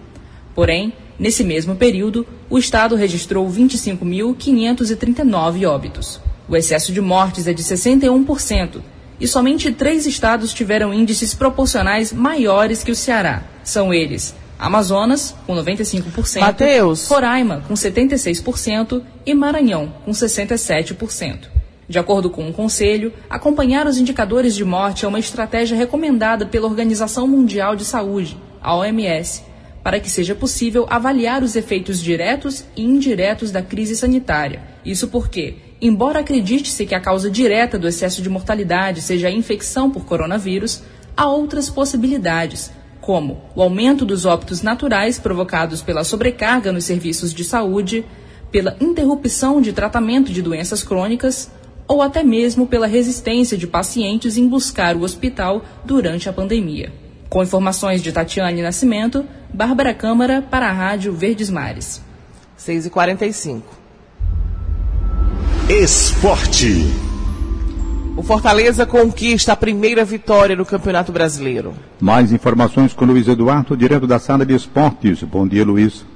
Porém, 0.54 0.92
nesse 1.18 1.42
mesmo 1.42 1.76
período, 1.76 2.26
o 2.50 2.58
Estado 2.58 2.94
registrou 2.94 3.50
25.539 3.50 5.66
óbitos. 5.66 6.20
O 6.46 6.54
excesso 6.54 6.92
de 6.92 7.00
mortes 7.00 7.46
é 7.46 7.54
de 7.54 7.62
61%, 7.62 8.82
e 9.20 9.26
somente 9.26 9.72
três 9.72 10.06
estados 10.06 10.52
tiveram 10.52 10.92
índices 10.92 11.34
proporcionais 11.34 12.12
maiores 12.12 12.82
que 12.82 12.92
o 12.92 12.96
Ceará. 12.96 13.42
São 13.64 13.92
eles 13.92 14.34
Amazonas, 14.58 15.36
com 15.46 15.54
95%, 15.54 16.40
Mateus. 16.40 17.06
Roraima, 17.08 17.62
com 17.68 17.74
76% 17.74 19.02
e 19.24 19.32
Maranhão, 19.32 19.94
com 20.04 20.10
67%. 20.10 21.48
De 21.88 21.98
acordo 21.98 22.28
com 22.28 22.48
o 22.48 22.52
Conselho, 22.52 23.12
acompanhar 23.30 23.86
os 23.86 23.96
indicadores 23.96 24.54
de 24.54 24.64
morte 24.64 25.04
é 25.04 25.08
uma 25.08 25.20
estratégia 25.20 25.76
recomendada 25.76 26.44
pela 26.44 26.66
Organização 26.66 27.26
Mundial 27.26 27.76
de 27.76 27.84
Saúde, 27.84 28.36
a 28.60 28.74
OMS, 28.74 29.44
para 29.82 30.00
que 30.00 30.10
seja 30.10 30.34
possível 30.34 30.86
avaliar 30.90 31.42
os 31.42 31.54
efeitos 31.54 32.02
diretos 32.02 32.64
e 32.76 32.82
indiretos 32.82 33.52
da 33.52 33.62
crise 33.62 33.96
sanitária. 33.96 34.60
Isso 34.84 35.08
porque, 35.08 35.54
embora 35.80 36.20
acredite-se 36.20 36.86
que 36.86 36.94
a 36.94 37.00
causa 37.00 37.30
direta 37.30 37.78
do 37.78 37.88
excesso 37.88 38.22
de 38.22 38.28
mortalidade 38.28 39.00
seja 39.00 39.28
a 39.28 39.30
infecção 39.30 39.90
por 39.90 40.04
coronavírus, 40.04 40.82
há 41.16 41.28
outras 41.28 41.70
possibilidades, 41.70 42.70
como 43.00 43.42
o 43.54 43.62
aumento 43.62 44.04
dos 44.04 44.24
óbitos 44.24 44.62
naturais 44.62 45.18
provocados 45.18 45.82
pela 45.82 46.04
sobrecarga 46.04 46.72
nos 46.72 46.84
serviços 46.84 47.32
de 47.32 47.44
saúde, 47.44 48.04
pela 48.50 48.76
interrupção 48.80 49.60
de 49.60 49.72
tratamento 49.72 50.32
de 50.32 50.42
doenças 50.42 50.82
crônicas 50.82 51.50
ou 51.86 52.02
até 52.02 52.22
mesmo 52.22 52.66
pela 52.66 52.86
resistência 52.86 53.56
de 53.56 53.66
pacientes 53.66 54.36
em 54.36 54.46
buscar 54.46 54.94
o 54.94 55.02
hospital 55.02 55.64
durante 55.84 56.28
a 56.28 56.32
pandemia. 56.32 56.92
Com 57.28 57.42
informações 57.42 58.02
de 58.02 58.12
Tatiane 58.12 58.62
Nascimento, 58.62 59.24
Bárbara 59.52 59.94
Câmara 59.94 60.42
para 60.42 60.68
a 60.68 60.72
Rádio 60.72 61.12
Verdes 61.12 61.50
Mares. 61.50 62.02
6h45. 62.58 63.77
Esporte. 65.68 66.86
O 68.16 68.22
Fortaleza 68.22 68.86
conquista 68.86 69.52
a 69.52 69.56
primeira 69.56 70.02
vitória 70.02 70.56
no 70.56 70.64
Campeonato 70.64 71.12
Brasileiro. 71.12 71.74
Mais 72.00 72.32
informações 72.32 72.94
com 72.94 73.04
Luiz 73.04 73.28
Eduardo, 73.28 73.76
direto 73.76 74.06
da 74.06 74.18
sala 74.18 74.46
de 74.46 74.54
esportes. 74.54 75.22
Bom 75.24 75.46
dia, 75.46 75.66
Luiz. 75.66 76.06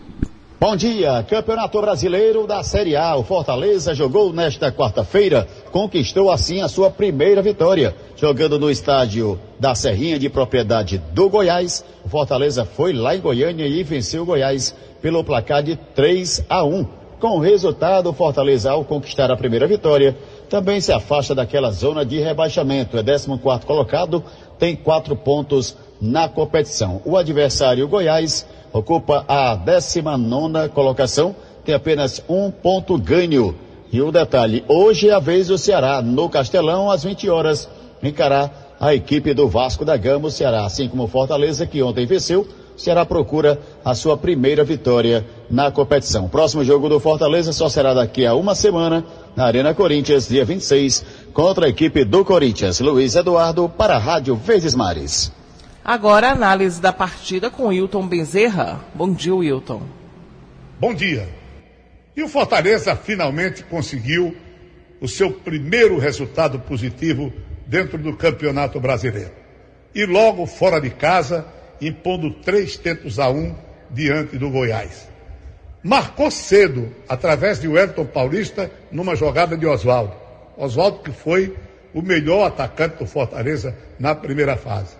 Bom 0.59 0.75
dia, 0.75 1.23
Campeonato 1.29 1.79
Brasileiro 1.83 2.47
da 2.47 2.63
Série 2.63 2.97
A. 2.97 3.15
O 3.15 3.25
Fortaleza 3.25 3.95
jogou 3.95 4.33
nesta 4.33 4.73
quarta-feira, 4.73 5.47
conquistou 5.71 6.31
assim 6.31 6.63
a 6.63 6.69
sua 6.69 6.91
primeira 6.91 7.43
vitória. 7.43 7.95
Jogando 8.17 8.59
no 8.59 8.71
estádio 8.71 9.39
da 9.61 9.75
Serrinha 9.75 10.19
de 10.19 10.31
propriedade 10.31 10.97
do 11.13 11.29
Goiás, 11.29 11.85
o 12.03 12.09
Fortaleza 12.09 12.65
foi 12.65 12.95
lá 12.95 13.15
em 13.15 13.21
Goiânia 13.21 13.67
e 13.67 13.83
venceu 13.83 14.23
o 14.23 14.27
Goiás 14.27 14.75
pelo 15.03 15.23
placar 15.23 15.63
de 15.63 15.77
3 15.77 16.43
a 16.49 16.65
1. 16.65 17.02
Com 17.23 17.37
o 17.37 17.39
resultado, 17.39 18.11
o 18.11 18.13
Fortaleza, 18.13 18.73
ao 18.73 18.85
conquistar 18.85 19.31
a 19.31 19.37
primeira 19.37 19.65
vitória, 19.65 20.19
também 20.51 20.81
se 20.81 20.91
afasta 20.91 21.33
daquela 21.33 21.71
zona 21.71 22.05
de 22.05 22.19
rebaixamento. 22.19 22.99
É 22.99 23.03
14 23.05 23.29
colocado, 23.65 24.25
tem 24.59 24.75
quatro 24.75 25.15
pontos 25.15 25.77
na 26.01 26.29
competição. 26.29 27.01
O 27.05 27.17
adversário 27.17 27.87
Goiás 27.87 28.45
ocupa 28.73 29.25
a 29.29 29.55
19 29.55 30.71
colocação, 30.71 31.33
tem 31.65 31.77
apenas 31.77 32.21
um 32.29 32.51
ponto 32.51 32.99
ganho. 32.99 33.55
E 33.93 34.03
o 34.03 34.11
detalhe, 34.11 34.65
hoje 34.67 35.09
é 35.09 35.13
a 35.13 35.21
vez 35.21 35.47
do 35.47 35.57
Ceará, 35.57 36.03
no 36.03 36.29
Castelão, 36.29 36.91
às 36.91 37.05
20 37.05 37.31
horas, 37.31 37.69
encarar 38.03 38.75
a 38.81 38.97
equipe 38.97 39.33
do 39.33 39.47
Vasco 39.47 39.85
da 39.85 39.97
Gama, 39.97 40.27
o 40.27 40.31
Ceará, 40.33 40.67
assim 40.67 40.89
como 40.89 41.07
Fortaleza, 41.07 41.69
que 41.69 41.85
ontem 41.85 42.05
venceu, 42.05 42.49
Ceará 42.83 43.07
procura 43.07 43.61
a 43.85 43.95
sua 43.95 44.17
primeira 44.17 44.65
vitória 44.65 45.25
na 45.49 45.71
competição. 45.71 46.29
Próximo 46.29 46.65
jogo 46.65 46.89
do 46.89 46.99
Fortaleza 46.99 47.53
só 47.53 47.69
será 47.69 47.95
daqui 47.95 48.27
a 48.27 48.35
uma 48.35 48.57
semana, 48.57 49.05
na 49.37 49.45
Arena 49.45 49.73
Corinthians, 49.73 50.27
dia 50.27 50.45
26, 50.45 51.05
contra 51.33 51.67
a 51.67 51.69
equipe 51.69 52.05
do 52.05 52.25
Corinthians. 52.25 52.81
Luiz 52.81 53.15
Eduardo, 53.15 53.69
para 53.69 53.95
a 53.95 53.99
Rádio 53.99 54.35
Verdes 54.35 54.75
Mares. 54.75 55.31
Agora 55.85 56.31
a 56.31 56.33
análise 56.33 56.81
da 56.81 56.93
partida 56.93 57.49
com 57.51 57.69
Wilton 57.69 58.09
Bezerra. 58.09 58.81
Bom 58.93 59.13
dia, 59.13 59.33
Wilton. 59.33 59.83
Bom 60.81 60.93
dia. 60.93 61.29
E 62.17 62.23
o 62.25 62.29
Fortaleza 62.29 62.97
finalmente 62.97 63.63
conseguiu 63.63 64.37
o 65.01 65.07
seu 65.07 65.31
primeiro 65.31 65.99
resultado 65.99 66.59
positivo 66.59 67.33
dentro 67.65 67.97
do 67.97 68.17
Campeonato 68.17 68.81
Brasileiro. 68.81 69.31
E 69.95 70.05
logo 70.05 70.47
fora 70.47 70.81
de 70.81 70.91
casa, 70.91 71.47
impondo 71.89 72.31
três 72.31 72.77
tentos 72.77 73.19
a 73.19 73.29
um 73.29 73.55
diante 73.91 74.39
do 74.39 74.49
Goiás. 74.51 75.09
Marcou 75.83 76.31
cedo, 76.31 76.95
através 77.09 77.61
de 77.61 77.67
Wellington 77.67 78.07
Paulista, 78.07 78.71
numa 78.91 79.17
jogada 79.17 79.57
de 79.57 79.67
Oswaldo. 79.67 80.15
Oswaldo 80.57 81.01
que 81.01 81.11
foi 81.11 81.57
o 81.93 82.01
melhor 82.01 82.47
atacante 82.47 82.99
do 82.99 83.07
Fortaleza 83.07 83.77
na 83.99 84.15
primeira 84.15 84.57
fase. 84.57 84.97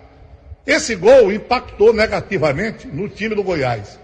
Esse 0.67 0.95
gol 0.95 1.31
impactou 1.31 1.93
negativamente 1.93 2.87
no 2.87 3.07
time 3.07 3.33
do 3.33 3.43
Goiás. 3.43 3.97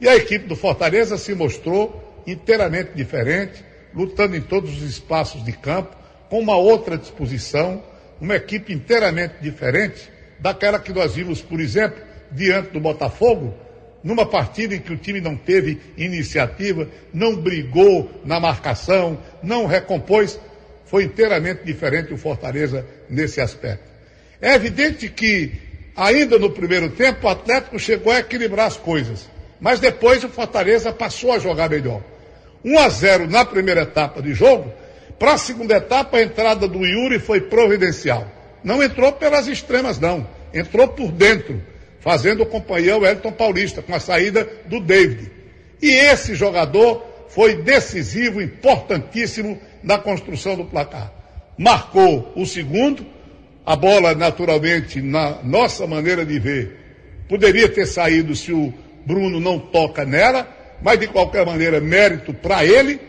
E 0.00 0.08
a 0.08 0.16
equipe 0.16 0.46
do 0.46 0.56
Fortaleza 0.56 1.18
se 1.18 1.34
mostrou 1.34 2.22
inteiramente 2.26 2.92
diferente, 2.94 3.62
lutando 3.94 4.36
em 4.36 4.40
todos 4.40 4.70
os 4.76 4.82
espaços 4.82 5.44
de 5.44 5.52
campo, 5.52 5.94
com 6.28 6.40
uma 6.40 6.56
outra 6.56 6.96
disposição, 6.96 7.82
uma 8.20 8.36
equipe 8.36 8.72
inteiramente 8.72 9.34
diferente 9.40 10.15
daquela 10.38 10.78
que 10.78 10.92
nós 10.92 11.14
vimos, 11.14 11.40
por 11.40 11.60
exemplo, 11.60 12.02
diante 12.30 12.70
do 12.70 12.80
Botafogo, 12.80 13.54
numa 14.02 14.26
partida 14.26 14.74
em 14.74 14.80
que 14.80 14.92
o 14.92 14.96
time 14.96 15.20
não 15.20 15.36
teve 15.36 15.80
iniciativa, 15.96 16.88
não 17.12 17.36
brigou 17.36 18.10
na 18.24 18.38
marcação, 18.38 19.18
não 19.42 19.66
recompôs, 19.66 20.38
foi 20.84 21.04
inteiramente 21.04 21.64
diferente 21.64 22.12
o 22.12 22.18
Fortaleza 22.18 22.86
nesse 23.10 23.40
aspecto. 23.40 23.84
É 24.40 24.54
evidente 24.54 25.08
que 25.08 25.66
Ainda 25.96 26.38
no 26.38 26.50
primeiro 26.50 26.90
tempo, 26.90 27.26
o 27.26 27.30
Atlético 27.30 27.78
chegou 27.78 28.12
a 28.12 28.18
equilibrar 28.18 28.66
as 28.66 28.76
coisas. 28.76 29.30
Mas 29.58 29.80
depois 29.80 30.22
o 30.22 30.28
Fortaleza 30.28 30.92
passou 30.92 31.32
a 31.32 31.38
jogar 31.38 31.70
melhor. 31.70 32.02
1 32.62 32.78
a 32.78 32.88
0 32.90 33.30
na 33.30 33.44
primeira 33.46 33.82
etapa 33.82 34.20
de 34.20 34.34
jogo. 34.34 34.70
Para 35.18 35.32
a 35.32 35.38
segunda 35.38 35.76
etapa, 35.76 36.18
a 36.18 36.22
entrada 36.22 36.68
do 36.68 36.84
Yuri 36.84 37.18
foi 37.18 37.40
providencial. 37.40 38.30
Não 38.66 38.82
entrou 38.82 39.12
pelas 39.12 39.46
extremas, 39.46 40.00
não. 40.00 40.26
Entrou 40.52 40.88
por 40.88 41.12
dentro, 41.12 41.62
fazendo 42.00 42.44
companhia 42.44 42.96
o 42.96 43.06
Elton 43.06 43.30
Paulista, 43.30 43.80
com 43.80 43.94
a 43.94 44.00
saída 44.00 44.44
do 44.66 44.80
David. 44.80 45.30
E 45.80 45.88
esse 45.88 46.34
jogador 46.34 47.00
foi 47.28 47.62
decisivo, 47.62 48.42
importantíssimo 48.42 49.56
na 49.84 49.98
construção 49.98 50.56
do 50.56 50.64
placar. 50.64 51.12
Marcou 51.56 52.32
o 52.34 52.44
segundo, 52.44 53.06
a 53.64 53.76
bola, 53.76 54.16
naturalmente, 54.16 55.00
na 55.00 55.44
nossa 55.44 55.86
maneira 55.86 56.26
de 56.26 56.36
ver, 56.40 56.76
poderia 57.28 57.68
ter 57.68 57.86
saído 57.86 58.34
se 58.34 58.50
o 58.50 58.74
Bruno 59.06 59.38
não 59.38 59.60
toca 59.60 60.04
nela, 60.04 60.48
mas 60.82 60.98
de 60.98 61.06
qualquer 61.06 61.46
maneira, 61.46 61.80
mérito 61.80 62.34
para 62.34 62.64
ele. 62.64 63.00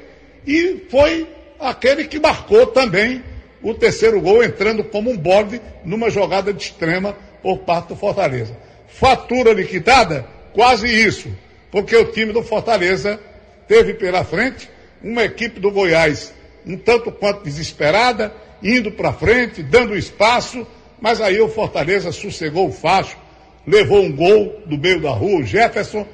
E 0.46 0.86
foi 0.92 1.28
aquele 1.60 2.04
que 2.04 2.20
marcou 2.20 2.68
também 2.68 3.24
o 3.62 3.74
terceiro 3.74 4.22
gol, 4.22 4.44
entrando 4.44 4.84
como 4.84 5.10
um 5.10 5.18
bode 5.18 5.62
numa 5.84 6.10
jogada 6.10 6.54
de 6.54 6.64
extrema 6.64 7.16
por 7.42 7.60
parte 7.60 7.90
do 7.90 7.96
Fortaleza. 7.96 8.56
Fatura 8.88 9.54
liquidada? 9.54 10.26
Quase 10.54 10.88
isso, 10.88 11.30
porque 11.72 11.96
o 11.96 12.12
time 12.12 12.34
do 12.34 12.44
Fortaleza 12.44 13.20
teve 13.68 13.94
pela 13.94 14.24
frente 14.24 14.70
uma 15.04 15.24
equipe 15.24 15.60
do 15.60 15.72
Goiás 15.72 16.34
um 16.68 16.78
tanto 16.78 17.12
quanto 17.12 17.44
desesperada, 17.44 18.34
indo 18.62 18.92
para 18.92 19.14
frente, 19.14 19.64
dando 19.64 19.96
espaço, 19.96 20.68
mas 21.00 21.22
aí 21.22 21.40
o 21.40 21.48
Fortaleza 21.48 22.12
sossegou 22.12 22.68
o 22.68 22.74
facho, 22.74 23.18
levou 23.66 24.04
um 24.04 24.12
gol 24.12 24.62
do 24.66 24.78
meio 24.78 25.02
da 25.02 25.12
rua, 25.12 25.40
o 25.40 25.46
Jefferson, 25.46 26.06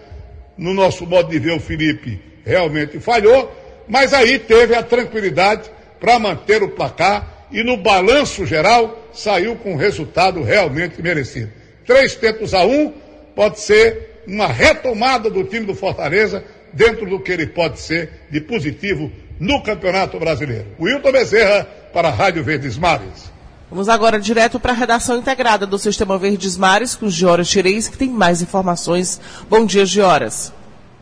no 0.57 0.73
nosso 0.73 1.07
modo 1.07 1.29
de 1.29 1.39
ver 1.39 1.53
o 1.53 1.59
Felipe 1.59 2.21
realmente 2.45 2.99
falhou, 2.99 3.51
mas 3.87 4.13
aí 4.13 4.37
teve 4.37 4.75
a 4.75 4.83
tranquilidade 4.83 5.69
para 5.99 6.19
manter 6.19 6.61
o 6.61 6.69
placar 6.69 7.32
e 7.53 7.63
no 7.63 7.77
balanço 7.77 8.45
geral 8.45 9.07
saiu 9.13 9.55
com 9.55 9.73
um 9.73 9.77
resultado 9.77 10.41
realmente 10.41 11.01
merecido. 11.01 11.51
Três 11.85 12.15
tentos 12.15 12.53
a 12.53 12.65
um 12.65 12.91
pode 13.35 13.59
ser 13.59 14.23
uma 14.27 14.47
retomada 14.47 15.29
do 15.29 15.43
time 15.43 15.65
do 15.65 15.75
Fortaleza 15.75 16.43
dentro 16.73 17.07
do 17.07 17.19
que 17.19 17.31
ele 17.31 17.45
pode 17.45 17.79
ser 17.79 18.25
de 18.31 18.41
positivo 18.41 19.11
no 19.39 19.61
Campeonato 19.61 20.17
Brasileiro. 20.17 20.65
Wilton 20.79 21.11
Bezerra 21.11 21.65
para 21.93 22.07
a 22.07 22.11
Rádio 22.11 22.43
Verdes 22.43 22.77
Mares. 22.77 23.31
Vamos 23.69 23.89
agora 23.89 24.19
direto 24.19 24.59
para 24.59 24.71
a 24.71 24.75
redação 24.75 25.17
integrada 25.17 25.65
do 25.67 25.77
Sistema 25.77 26.17
Verdes 26.17 26.57
Mares 26.57 26.95
com 26.95 27.09
Gioras 27.09 27.47
Xireis, 27.47 27.87
que 27.87 27.97
tem 27.97 28.09
mais 28.09 28.41
informações. 28.41 29.21
Bom 29.49 29.65
dia, 29.65 29.85
Gioras. 29.85 30.53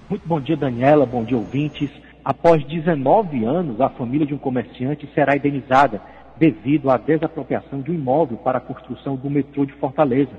Muito 0.10 0.28
bom 0.28 0.40
dia, 0.42 0.58
Daniela. 0.58 1.06
Bom 1.06 1.24
dia, 1.24 1.38
ouvintes. 1.38 1.90
Após 2.24 2.66
19 2.68 3.44
anos, 3.46 3.82
a 3.82 3.90
família 3.90 4.28
de 4.28 4.34
um 4.34 4.38
comerciante 4.38 5.10
será 5.14 5.36
indenizada 5.36 6.02
devido 6.42 6.90
à 6.90 6.98
desapropriação 6.98 7.82
de 7.82 7.92
um 7.92 7.94
imóvel 7.94 8.36
para 8.38 8.58
a 8.58 8.62
construção 8.62 9.16
do 9.16 9.30
metrô 9.30 9.64
de 9.64 9.74
Fortaleza. 9.74 10.32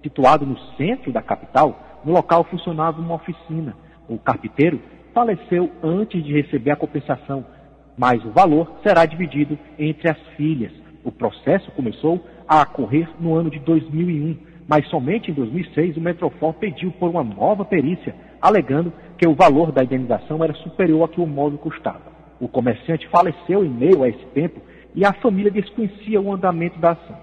Situado 0.00 0.46
no 0.46 0.56
centro 0.76 1.10
da 1.12 1.20
capital, 1.20 2.00
no 2.04 2.12
local 2.12 2.44
funcionava 2.44 3.00
uma 3.00 3.16
oficina. 3.16 3.74
O 4.08 4.16
carpinteiro 4.16 4.80
faleceu 5.12 5.68
antes 5.82 6.22
de 6.22 6.32
receber 6.40 6.70
a 6.70 6.76
compensação, 6.76 7.44
mas 7.98 8.24
o 8.24 8.30
valor 8.30 8.76
será 8.84 9.04
dividido 9.04 9.58
entre 9.76 10.08
as 10.08 10.18
filhas. 10.36 10.70
O 11.02 11.10
processo 11.10 11.72
começou 11.72 12.24
a 12.46 12.62
ocorrer 12.62 13.08
no 13.18 13.34
ano 13.34 13.50
de 13.50 13.58
2001, 13.58 14.36
mas 14.68 14.88
somente 14.88 15.32
em 15.32 15.34
2006 15.34 15.96
o 15.96 16.00
Metrofor 16.00 16.54
pediu 16.54 16.92
por 16.92 17.10
uma 17.10 17.24
nova 17.24 17.64
perícia, 17.64 18.14
alegando 18.40 18.92
que 19.18 19.26
o 19.26 19.34
valor 19.34 19.72
da 19.72 19.82
indenização 19.82 20.44
era 20.44 20.54
superior 20.54 21.02
ao 21.02 21.08
que 21.08 21.20
o 21.20 21.24
imóvel 21.24 21.58
custava. 21.58 22.20
O 22.38 22.46
comerciante 22.46 23.08
faleceu 23.08 23.64
em 23.64 23.68
meio 23.68 24.04
a 24.04 24.08
esse 24.08 24.24
tempo 24.26 24.69
e 24.94 25.04
a 25.04 25.12
família 25.12 25.50
desconhecia 25.50 26.20
o 26.20 26.32
andamento 26.32 26.78
da 26.78 26.92
ação. 26.92 27.16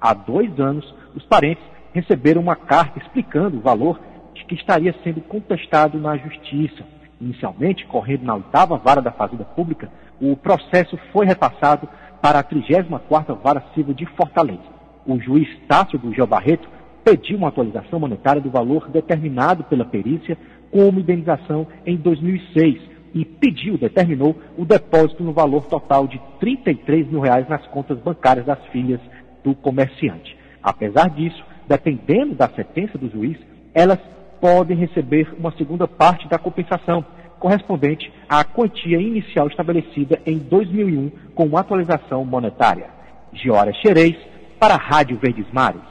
Há 0.00 0.12
dois 0.12 0.58
anos, 0.60 0.94
os 1.14 1.24
parentes 1.24 1.64
receberam 1.92 2.40
uma 2.40 2.56
carta 2.56 2.98
explicando 2.98 3.58
o 3.58 3.60
valor 3.60 4.00
de 4.34 4.44
que 4.44 4.54
estaria 4.54 4.94
sendo 5.02 5.20
contestado 5.22 5.98
na 5.98 6.16
Justiça. 6.16 6.84
Inicialmente, 7.20 7.86
correndo 7.86 8.24
na 8.24 8.34
oitava 8.34 8.76
vara 8.76 9.00
da 9.00 9.12
Fazenda 9.12 9.44
Pública, 9.44 9.90
o 10.20 10.36
processo 10.36 10.98
foi 11.12 11.24
repassado 11.24 11.88
para 12.20 12.40
a 12.40 12.44
34ª 12.44 13.38
Vara 13.42 13.64
Civil 13.74 13.94
de 13.94 14.06
Fortaleza. 14.06 14.74
O 15.06 15.18
juiz 15.18 15.48
Tássio 15.68 15.98
do 15.98 16.26
Barreto 16.26 16.68
pediu 17.04 17.36
uma 17.36 17.48
atualização 17.48 18.00
monetária 18.00 18.40
do 18.40 18.50
valor 18.50 18.88
determinado 18.88 19.64
pela 19.64 19.84
perícia 19.84 20.36
como 20.70 21.00
indenização 21.00 21.66
em 21.86 21.96
2006 21.96 22.93
e 23.14 23.24
pediu, 23.24 23.78
determinou, 23.78 24.36
o 24.58 24.64
depósito 24.64 25.22
no 25.22 25.32
valor 25.32 25.66
total 25.66 26.06
de 26.08 26.20
33 26.40 27.06
mil 27.08 27.20
reais 27.20 27.48
nas 27.48 27.64
contas 27.68 27.98
bancárias 28.00 28.44
das 28.44 28.58
filhas 28.66 29.00
do 29.44 29.54
comerciante. 29.54 30.36
Apesar 30.62 31.08
disso, 31.10 31.42
dependendo 31.68 32.34
da 32.34 32.48
sentença 32.48 32.98
do 32.98 33.08
juiz, 33.08 33.38
elas 33.72 33.98
podem 34.40 34.76
receber 34.76 35.32
uma 35.38 35.52
segunda 35.52 35.86
parte 35.86 36.28
da 36.28 36.38
compensação, 36.38 37.04
correspondente 37.38 38.12
à 38.28 38.42
quantia 38.42 39.00
inicial 39.00 39.46
estabelecida 39.48 40.20
em 40.26 40.38
2001 40.38 41.10
com 41.34 41.56
atualização 41.56 42.24
monetária. 42.24 42.88
Giora 43.32 43.72
Xerez, 43.74 44.16
para 44.58 44.74
a 44.74 44.78
Rádio 44.78 45.18
Verdes 45.18 45.46
Mares. 45.52 45.82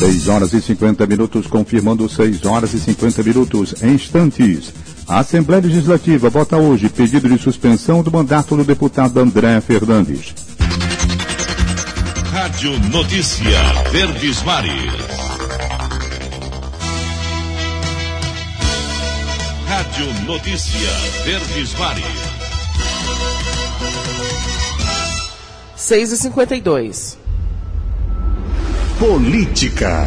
6 0.00 0.28
horas 0.28 0.54
e 0.54 0.62
50 0.62 1.06
minutos, 1.06 1.46
confirmando 1.46 2.08
6 2.08 2.46
horas 2.46 2.72
e 2.72 2.80
50 2.80 3.22
minutos. 3.22 3.82
Em 3.82 3.92
instantes, 3.92 4.72
a 5.06 5.18
Assembleia 5.18 5.60
Legislativa 5.60 6.30
vota 6.30 6.56
hoje 6.56 6.88
pedido 6.88 7.28
de 7.28 7.36
suspensão 7.36 8.02
do 8.02 8.10
mandato 8.10 8.56
do 8.56 8.64
deputado 8.64 9.20
André 9.20 9.60
Fernandes. 9.60 10.34
Rádio 12.32 12.80
Notícia 12.88 13.60
Verdes 13.92 14.42
Mares. 14.42 14.94
Rádio 19.66 20.24
Notícia 20.24 20.90
Verdes 21.26 21.74
Mares. 21.78 22.04
6 25.76 26.12
e 26.12 26.16
52 26.16 27.19
Política. 29.00 30.06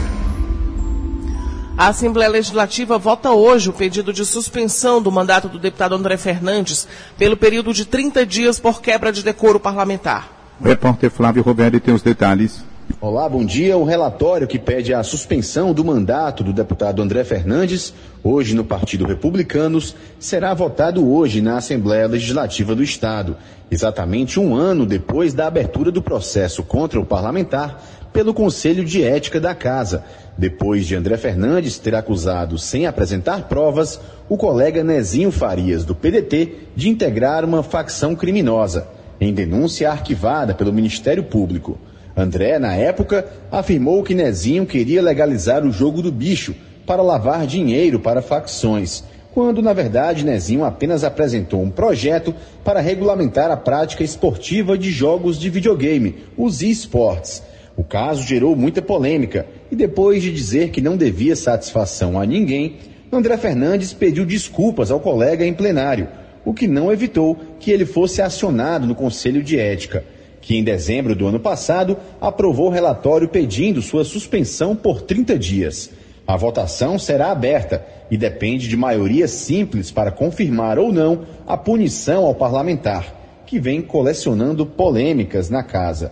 A 1.75 1.87
Assembleia 1.87 2.29
Legislativa 2.29 2.99
vota 2.99 3.31
hoje 3.31 3.71
o 3.71 3.73
pedido 3.73 4.13
de 4.13 4.23
suspensão 4.23 5.01
do 5.01 5.11
mandato 5.11 5.49
do 5.49 5.57
deputado 5.57 5.95
André 5.95 6.15
Fernandes 6.15 6.87
pelo 7.17 7.35
período 7.35 7.73
de 7.73 7.85
30 7.85 8.23
dias 8.23 8.59
por 8.59 8.83
quebra 8.83 9.11
de 9.11 9.23
decoro 9.23 9.59
parlamentar. 9.59 10.31
O 10.61 10.67
repórter 10.67 11.09
Flávio 11.09 11.41
Roberto 11.41 11.79
tem 11.79 11.91
os 11.91 12.03
detalhes. 12.03 12.63
Olá, 13.01 13.27
bom 13.27 13.43
dia. 13.43 13.75
O 13.77 13.83
relatório 13.83 14.47
que 14.47 14.59
pede 14.59 14.93
a 14.93 15.01
suspensão 15.01 15.73
do 15.73 15.83
mandato 15.83 16.43
do 16.43 16.53
deputado 16.53 17.01
André 17.01 17.23
Fernandes, 17.23 17.95
hoje 18.23 18.53
no 18.53 18.63
Partido 18.63 19.05
Republicanos, 19.05 19.95
será 20.19 20.53
votado 20.53 21.11
hoje 21.11 21.41
na 21.41 21.57
Assembleia 21.57 22.07
Legislativa 22.07 22.75
do 22.75 22.83
Estado, 22.83 23.35
exatamente 23.71 24.39
um 24.39 24.53
ano 24.55 24.85
depois 24.85 25.33
da 25.33 25.47
abertura 25.47 25.91
do 25.91 26.01
processo 26.01 26.61
contra 26.61 26.99
o 26.99 27.05
parlamentar 27.05 27.81
pelo 28.13 28.33
Conselho 28.33 28.85
de 28.85 29.03
Ética 29.03 29.39
da 29.39 29.55
Casa, 29.55 30.05
depois 30.37 30.85
de 30.85 30.95
André 30.95 31.17
Fernandes 31.17 31.79
ter 31.79 31.95
acusado, 31.95 32.59
sem 32.59 32.85
apresentar 32.85 33.47
provas, 33.49 33.99
o 34.29 34.37
colega 34.37 34.83
Nezinho 34.83 35.31
Farias, 35.31 35.83
do 35.83 35.95
PDT, 35.95 36.53
de 36.75 36.89
integrar 36.89 37.43
uma 37.43 37.63
facção 37.63 38.15
criminosa, 38.15 38.87
em 39.19 39.33
denúncia 39.33 39.89
arquivada 39.89 40.53
pelo 40.53 40.71
Ministério 40.71 41.23
Público. 41.23 41.77
André, 42.15 42.59
na 42.59 42.75
época, 42.75 43.25
afirmou 43.51 44.03
que 44.03 44.13
Nezinho 44.13 44.67
queria 44.67 45.01
legalizar 45.01 45.65
o 45.65 45.71
jogo 45.71 46.01
do 46.01 46.11
bicho 46.11 46.53
para 46.85 47.01
lavar 47.01 47.47
dinheiro 47.47 47.99
para 47.99 48.21
facções, 48.21 49.03
quando, 49.33 49.63
na 49.63 49.73
verdade, 49.73 50.23
Nezinho 50.23 50.63
apenas 50.63 51.03
apresentou 51.03 51.59
um 51.63 51.71
projeto 51.71 52.35
para 52.63 52.79
regulamentar 52.79 53.49
a 53.49 53.57
prática 53.57 54.03
esportiva 54.03 54.77
de 54.77 54.91
jogos 54.91 55.39
de 55.39 55.49
videogame, 55.49 56.17
os 56.37 56.61
esportes 56.61 57.41
o 57.75 57.83
caso 57.83 58.27
gerou 58.27 58.55
muita 58.55 58.81
polêmica 58.81 59.45
e 59.71 59.75
depois 59.75 60.21
de 60.21 60.31
dizer 60.31 60.69
que 60.69 60.81
não 60.81 60.95
devia 60.95 61.35
satisfação 61.35 62.19
a 62.19 62.25
ninguém, 62.25 62.77
André 63.11 63.37
Fernandes 63.37 63.93
pediu 63.93 64.25
desculpas 64.25 64.91
ao 64.91 64.99
colega 64.99 65.45
em 65.45 65.53
plenário, 65.53 66.07
o 66.45 66.53
que 66.53 66.67
não 66.67 66.91
evitou 66.91 67.37
que 67.59 67.71
ele 67.71 67.85
fosse 67.85 68.21
acionado 68.21 68.85
no 68.85 68.95
Conselho 68.95 69.41
de 69.41 69.57
Ética, 69.57 70.03
que 70.41 70.57
em 70.57 70.63
dezembro 70.63 71.15
do 71.15 71.25
ano 71.25 71.39
passado 71.39 71.97
aprovou 72.19 72.69
relatório 72.69 73.29
pedindo 73.29 73.81
sua 73.81 74.03
suspensão 74.03 74.75
por 74.75 75.01
30 75.01 75.39
dias. 75.39 75.89
A 76.27 76.37
votação 76.37 76.99
será 76.99 77.31
aberta 77.31 77.85
e 78.09 78.17
depende 78.17 78.67
de 78.67 78.77
maioria 78.77 79.27
simples 79.27 79.89
para 79.91 80.11
confirmar 80.11 80.77
ou 80.77 80.91
não 80.91 81.21
a 81.47 81.57
punição 81.57 82.25
ao 82.25 82.35
parlamentar, 82.35 83.43
que 83.45 83.59
vem 83.59 83.81
colecionando 83.81 84.65
polêmicas 84.65 85.49
na 85.49 85.63
casa. 85.63 86.11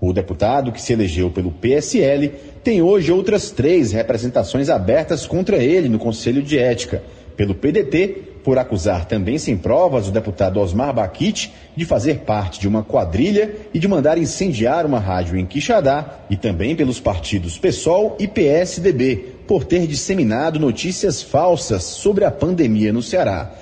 O 0.00 0.12
deputado, 0.14 0.72
que 0.72 0.80
se 0.80 0.94
elegeu 0.94 1.30
pelo 1.30 1.52
PSL, 1.52 2.32
tem 2.64 2.80
hoje 2.80 3.12
outras 3.12 3.50
três 3.50 3.92
representações 3.92 4.70
abertas 4.70 5.26
contra 5.26 5.58
ele 5.58 5.90
no 5.90 5.98
Conselho 5.98 6.42
de 6.42 6.58
Ética. 6.58 7.02
Pelo 7.36 7.54
PDT, 7.54 8.30
por 8.42 8.58
acusar 8.58 9.04
também 9.04 9.38
sem 9.38 9.56
provas 9.56 10.08
o 10.08 10.10
deputado 10.10 10.58
Osmar 10.58 10.94
Baquite 10.94 11.52
de 11.76 11.84
fazer 11.84 12.20
parte 12.20 12.58
de 12.58 12.66
uma 12.66 12.82
quadrilha 12.82 13.54
e 13.74 13.78
de 13.78 13.86
mandar 13.86 14.16
incendiar 14.16 14.86
uma 14.86 14.98
rádio 14.98 15.36
em 15.36 15.44
Quixadá, 15.44 16.20
e 16.30 16.36
também 16.36 16.74
pelos 16.74 16.98
partidos 16.98 17.58
PSOL 17.58 18.16
e 18.18 18.26
PSDB, 18.26 19.34
por 19.46 19.64
ter 19.64 19.86
disseminado 19.86 20.58
notícias 20.58 21.20
falsas 21.20 21.82
sobre 21.84 22.24
a 22.24 22.30
pandemia 22.30 22.92
no 22.92 23.02
Ceará. 23.02 23.52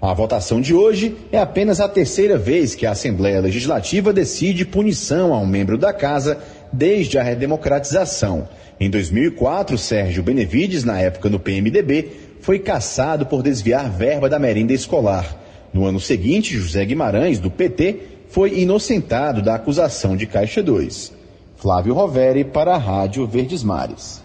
A 0.00 0.14
votação 0.14 0.62
de 0.62 0.72
hoje 0.72 1.14
é 1.30 1.38
apenas 1.38 1.78
a 1.78 1.86
terceira 1.86 2.38
vez 2.38 2.74
que 2.74 2.86
a 2.86 2.92
Assembleia 2.92 3.38
Legislativa 3.38 4.14
decide 4.14 4.64
punição 4.64 5.34
a 5.34 5.38
um 5.38 5.46
membro 5.46 5.76
da 5.76 5.92
casa 5.92 6.38
desde 6.72 7.18
a 7.18 7.22
redemocratização. 7.22 8.48
Em 8.80 8.88
2004, 8.88 9.76
Sérgio 9.76 10.22
Benevides, 10.22 10.84
na 10.84 10.98
época 10.98 11.28
no 11.28 11.38
PMDB, 11.38 12.12
foi 12.40 12.58
cassado 12.58 13.26
por 13.26 13.42
desviar 13.42 13.90
verba 13.90 14.26
da 14.26 14.38
merenda 14.38 14.72
escolar. 14.72 15.38
No 15.70 15.84
ano 15.84 16.00
seguinte, 16.00 16.56
José 16.56 16.82
Guimarães, 16.86 17.38
do 17.38 17.50
PT, 17.50 17.96
foi 18.30 18.58
inocentado 18.58 19.42
da 19.42 19.56
acusação 19.56 20.16
de 20.16 20.26
Caixa 20.26 20.62
2. 20.62 21.12
Flávio 21.56 21.92
Roveri 21.92 22.42
para 22.42 22.74
a 22.74 22.78
Rádio 22.78 23.26
Verdes 23.26 23.62
Mares. 23.62 24.19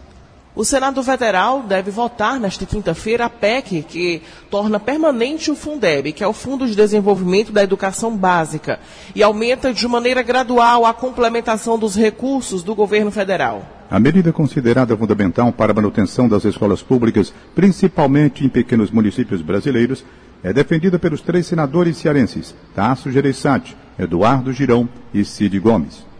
O 0.55 0.63
Senado 0.63 1.03
Federal 1.03 1.63
deve 1.63 1.91
votar 1.91 2.39
nesta 2.39 2.65
quinta-feira 2.65 3.25
a 3.25 3.29
PEC 3.29 3.83
que 3.83 4.21
torna 4.49 4.79
permanente 4.79 5.51
o 5.51 5.55
Fundeb, 5.55 6.13
que 6.13 6.23
é 6.23 6.27
o 6.27 6.31
Fundo 6.31 6.65
de 6.65 6.73
Desenvolvimento 6.73 7.51
da 7.51 7.61
Educação 7.61 8.15
Básica, 8.15 8.79
e 9.13 9.21
aumenta 9.21 9.73
de 9.73 9.85
maneira 9.85 10.23
gradual 10.23 10.85
a 10.85 10.93
complementação 10.93 11.77
dos 11.77 11.93
recursos 11.93 12.63
do 12.63 12.73
governo 12.73 13.11
federal. 13.11 13.67
A 13.91 13.99
medida 13.99 14.31
considerada 14.31 14.95
fundamental 14.95 15.51
para 15.51 15.73
a 15.73 15.75
manutenção 15.75 16.29
das 16.29 16.45
escolas 16.45 16.81
públicas, 16.81 17.33
principalmente 17.53 18.45
em 18.45 18.49
pequenos 18.49 18.89
municípios 18.89 19.41
brasileiros, 19.41 20.05
é 20.41 20.53
defendida 20.53 20.97
pelos 20.97 21.19
três 21.19 21.47
senadores 21.47 21.97
cearenses, 21.97 22.55
Tasso 22.73 23.11
Gereissati, 23.11 23.75
Eduardo 23.99 24.53
Girão 24.53 24.87
e 25.13 25.25
Cid 25.25 25.59
Gomes. 25.59 26.14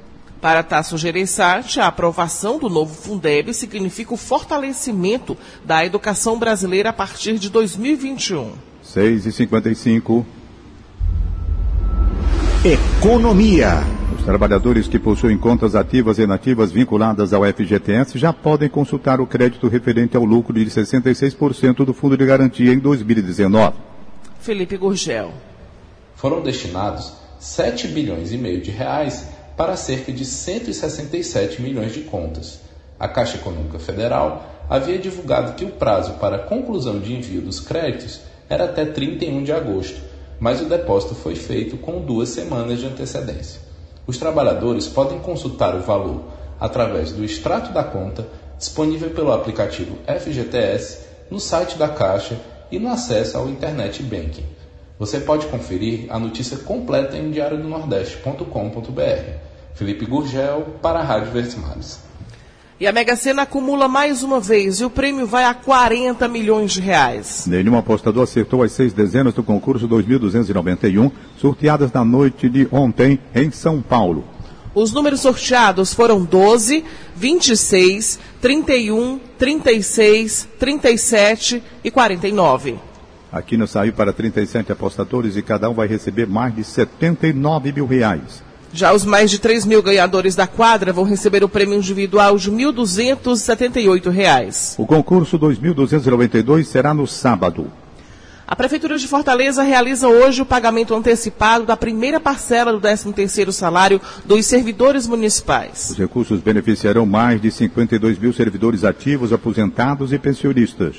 Para 0.45 0.61
Tasso 0.61 0.95
Gereissati, 0.95 1.79
a 1.79 1.87
aprovação 1.87 2.59
do 2.59 2.69
novo 2.69 2.93
Fundeb 2.93 3.51
significa 3.51 4.13
o 4.13 4.17
fortalecimento 4.17 5.35
da 5.65 5.83
educação 5.83 6.37
brasileira 6.37 6.91
a 6.91 6.93
partir 6.93 7.39
de 7.39 7.49
2021. 7.49 8.51
6 8.83 9.25
e 9.25 9.31
55. 9.31 10.23
Economia. 12.63 13.79
Os 14.15 14.23
trabalhadores 14.23 14.87
que 14.87 14.99
possuem 14.99 15.35
contas 15.35 15.73
ativas 15.73 16.19
e 16.19 16.21
inativas 16.21 16.71
vinculadas 16.71 17.33
ao 17.33 17.43
FGTS 17.43 18.19
já 18.19 18.31
podem 18.31 18.69
consultar 18.69 19.19
o 19.19 19.25
crédito 19.25 19.67
referente 19.67 20.15
ao 20.15 20.23
lucro 20.23 20.53
de 20.53 20.69
66% 20.69 21.83
do 21.83 21.91
Fundo 21.91 22.15
de 22.15 22.23
Garantia 22.23 22.71
em 22.71 22.77
2019. 22.77 23.77
Felipe 24.41 24.77
Gurgel. 24.77 25.33
Foram 26.13 26.43
destinados 26.43 27.13
7 27.39 27.87
bilhões 27.87 28.31
e 28.31 28.37
meio 28.37 28.61
de 28.61 28.69
reais 28.69 29.34
para 29.57 29.75
cerca 29.75 30.11
de 30.11 30.25
167 30.25 31.61
milhões 31.61 31.93
de 31.93 32.01
contas. 32.01 32.59
A 32.99 33.07
Caixa 33.07 33.37
Econômica 33.37 33.79
Federal 33.79 34.43
havia 34.69 34.97
divulgado 34.97 35.53
que 35.53 35.65
o 35.65 35.71
prazo 35.71 36.13
para 36.13 36.39
conclusão 36.39 36.99
de 36.99 37.13
envio 37.13 37.41
dos 37.41 37.59
créditos 37.59 38.21
era 38.49 38.65
até 38.65 38.85
31 38.85 39.43
de 39.43 39.51
agosto, 39.51 39.99
mas 40.39 40.61
o 40.61 40.65
depósito 40.65 41.15
foi 41.15 41.35
feito 41.35 41.77
com 41.77 42.01
duas 42.01 42.29
semanas 42.29 42.79
de 42.79 42.85
antecedência. 42.85 43.61
Os 44.07 44.17
trabalhadores 44.17 44.87
podem 44.87 45.19
consultar 45.19 45.75
o 45.75 45.81
valor 45.81 46.23
através 46.59 47.11
do 47.11 47.23
extrato 47.23 47.73
da 47.73 47.83
conta 47.83 48.27
disponível 48.57 49.09
pelo 49.09 49.33
aplicativo 49.33 49.97
FGTS 50.07 50.99
no 51.29 51.39
site 51.39 51.77
da 51.77 51.89
Caixa 51.89 52.39
e 52.71 52.79
no 52.79 52.89
acesso 52.89 53.37
ao 53.37 53.49
Internet 53.49 54.01
Banking. 54.03 54.54
Você 54.97 55.19
pode 55.19 55.47
conferir 55.47 56.05
a 56.09 56.17
notícia 56.17 56.55
completa 56.57 57.17
em 57.17 57.29
diariodonordeste.com.br. 57.29 59.29
Felipe 59.73 60.05
Gurgel 60.05 60.67
para 60.81 60.99
a 60.99 61.03
Rádio 61.03 61.33
Verdes 61.33 61.57
E 62.79 62.87
a 62.87 62.93
Mega 62.93 63.17
Sena 63.17 63.41
acumula 63.41 63.89
mais 63.89 64.23
uma 64.23 64.39
vez 64.39 64.79
e 64.79 64.85
o 64.85 64.89
prêmio 64.89 65.27
vai 65.27 65.43
a 65.43 65.53
40 65.53 66.29
milhões 66.29 66.71
de 66.71 66.79
reais. 66.79 67.45
Nenhum 67.45 67.77
apostador 67.77 68.23
acertou 68.23 68.63
as 68.63 68.71
seis 68.71 68.93
dezenas 68.93 69.33
do 69.33 69.43
concurso 69.43 69.85
2291, 69.85 71.11
sorteadas 71.37 71.91
na 71.91 72.05
noite 72.05 72.47
de 72.47 72.65
ontem 72.71 73.19
em 73.35 73.51
São 73.51 73.81
Paulo. 73.81 74.23
Os 74.73 74.93
números 74.93 75.19
sorteados 75.19 75.93
foram 75.93 76.23
12, 76.23 76.85
26, 77.17 78.17
31, 78.39 79.19
36, 79.37 80.47
37 80.57 81.61
e 81.83 81.91
49. 81.91 82.94
Aqui 83.31 83.57
no 83.57 83.67
saiu 83.67 83.93
para 83.93 84.13
37 84.13 84.71
apostadores 84.71 85.35
e 85.35 85.41
cada 85.41 85.67
um 85.69 85.73
vai 85.73 85.87
receber 85.87 86.27
mais 86.27 86.55
de 86.55 86.63
79 86.63 87.71
mil 87.71 87.85
reais. 87.85 88.43
Já 88.71 88.93
os 88.93 89.05
mais 89.05 89.31
de 89.31 89.39
3 89.39 89.65
mil 89.65 89.81
ganhadores 89.81 90.35
da 90.35 90.47
quadra 90.47 90.91
vão 90.91 91.05
receber 91.05 91.43
o 91.43 91.49
prêmio 91.49 91.77
individual 91.77 92.37
de 92.37 92.49
R$ 92.49 92.57
1.278. 92.57 94.75
O 94.77 94.85
concurso 94.85 95.37
2292 95.37 96.67
será 96.67 96.93
no 96.93 97.07
sábado. 97.07 97.71
A 98.47 98.55
Prefeitura 98.55 98.97
de 98.97 99.07
Fortaleza 99.07 99.63
realiza 99.63 100.07
hoje 100.07 100.41
o 100.41 100.45
pagamento 100.45 100.93
antecipado 100.93 101.65
da 101.65 101.75
primeira 101.75 102.19
parcela 102.19 102.71
do 102.71 102.79
13º 102.79 103.51
salário 103.51 103.99
dos 104.23 104.45
servidores 104.45 105.07
municipais. 105.07 105.89
Os 105.89 105.97
recursos 105.97 106.41
beneficiarão 106.41 107.07
mais 107.07 107.41
de 107.41 107.49
52 107.49 108.19
mil 108.19 108.31
servidores 108.33 108.83
ativos, 108.83 109.33
aposentados 109.33 110.13
e 110.13 110.19
pensionistas. 110.19 110.97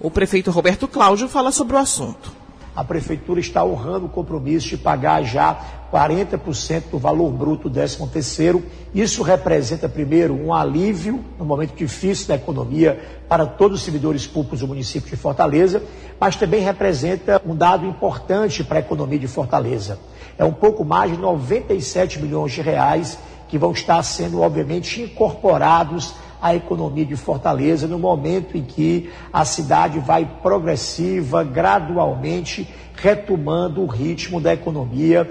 O 0.00 0.10
prefeito 0.10 0.50
Roberto 0.50 0.88
Cláudio 0.88 1.28
fala 1.28 1.52
sobre 1.52 1.76
o 1.76 1.78
assunto 1.78 2.40
a 2.74 2.84
Prefeitura 2.84 3.40
está 3.40 3.64
honrando 3.64 4.06
o 4.06 4.08
compromisso 4.08 4.68
de 4.68 4.78
pagar 4.78 5.22
já 5.22 5.58
40% 5.92 6.84
do 6.90 6.98
valor 6.98 7.30
bruto 7.32 7.68
do 7.68 7.74
13 7.74 8.06
terceiro. 8.08 8.62
Isso 8.94 9.22
representa, 9.22 9.88
primeiro, 9.88 10.34
um 10.34 10.54
alívio 10.54 11.22
no 11.38 11.44
momento 11.44 11.74
difícil 11.74 12.28
da 12.28 12.36
economia 12.36 12.98
para 13.28 13.44
todos 13.44 13.80
os 13.80 13.84
servidores 13.84 14.26
públicos 14.26 14.60
do 14.60 14.68
município 14.68 15.10
de 15.10 15.16
Fortaleza, 15.16 15.82
mas 16.18 16.36
também 16.36 16.62
representa 16.62 17.42
um 17.44 17.54
dado 17.54 17.84
importante 17.84 18.62
para 18.62 18.78
a 18.78 18.80
economia 18.80 19.18
de 19.18 19.28
Fortaleza. 19.28 19.98
É 20.38 20.44
um 20.44 20.52
pouco 20.52 20.84
mais 20.84 21.10
de 21.10 21.18
97 21.18 22.20
milhões 22.20 22.52
de 22.52 22.62
reais 22.62 23.18
que 23.48 23.58
vão 23.58 23.72
estar 23.72 24.02
sendo, 24.04 24.40
obviamente, 24.40 25.02
incorporados 25.02 26.14
à 26.40 26.54
economia 26.54 27.04
de 27.04 27.16
Fortaleza 27.16 27.86
no 27.86 27.98
momento 27.98 28.56
em 28.56 28.62
que 28.62 29.10
a 29.32 29.44
cidade 29.44 29.98
vai 29.98 30.28
progressiva, 30.42 31.44
gradualmente 31.44 32.68
retomando 32.94 33.82
o 33.82 33.86
ritmo 33.86 34.40
da 34.40 34.52
economia. 34.52 35.28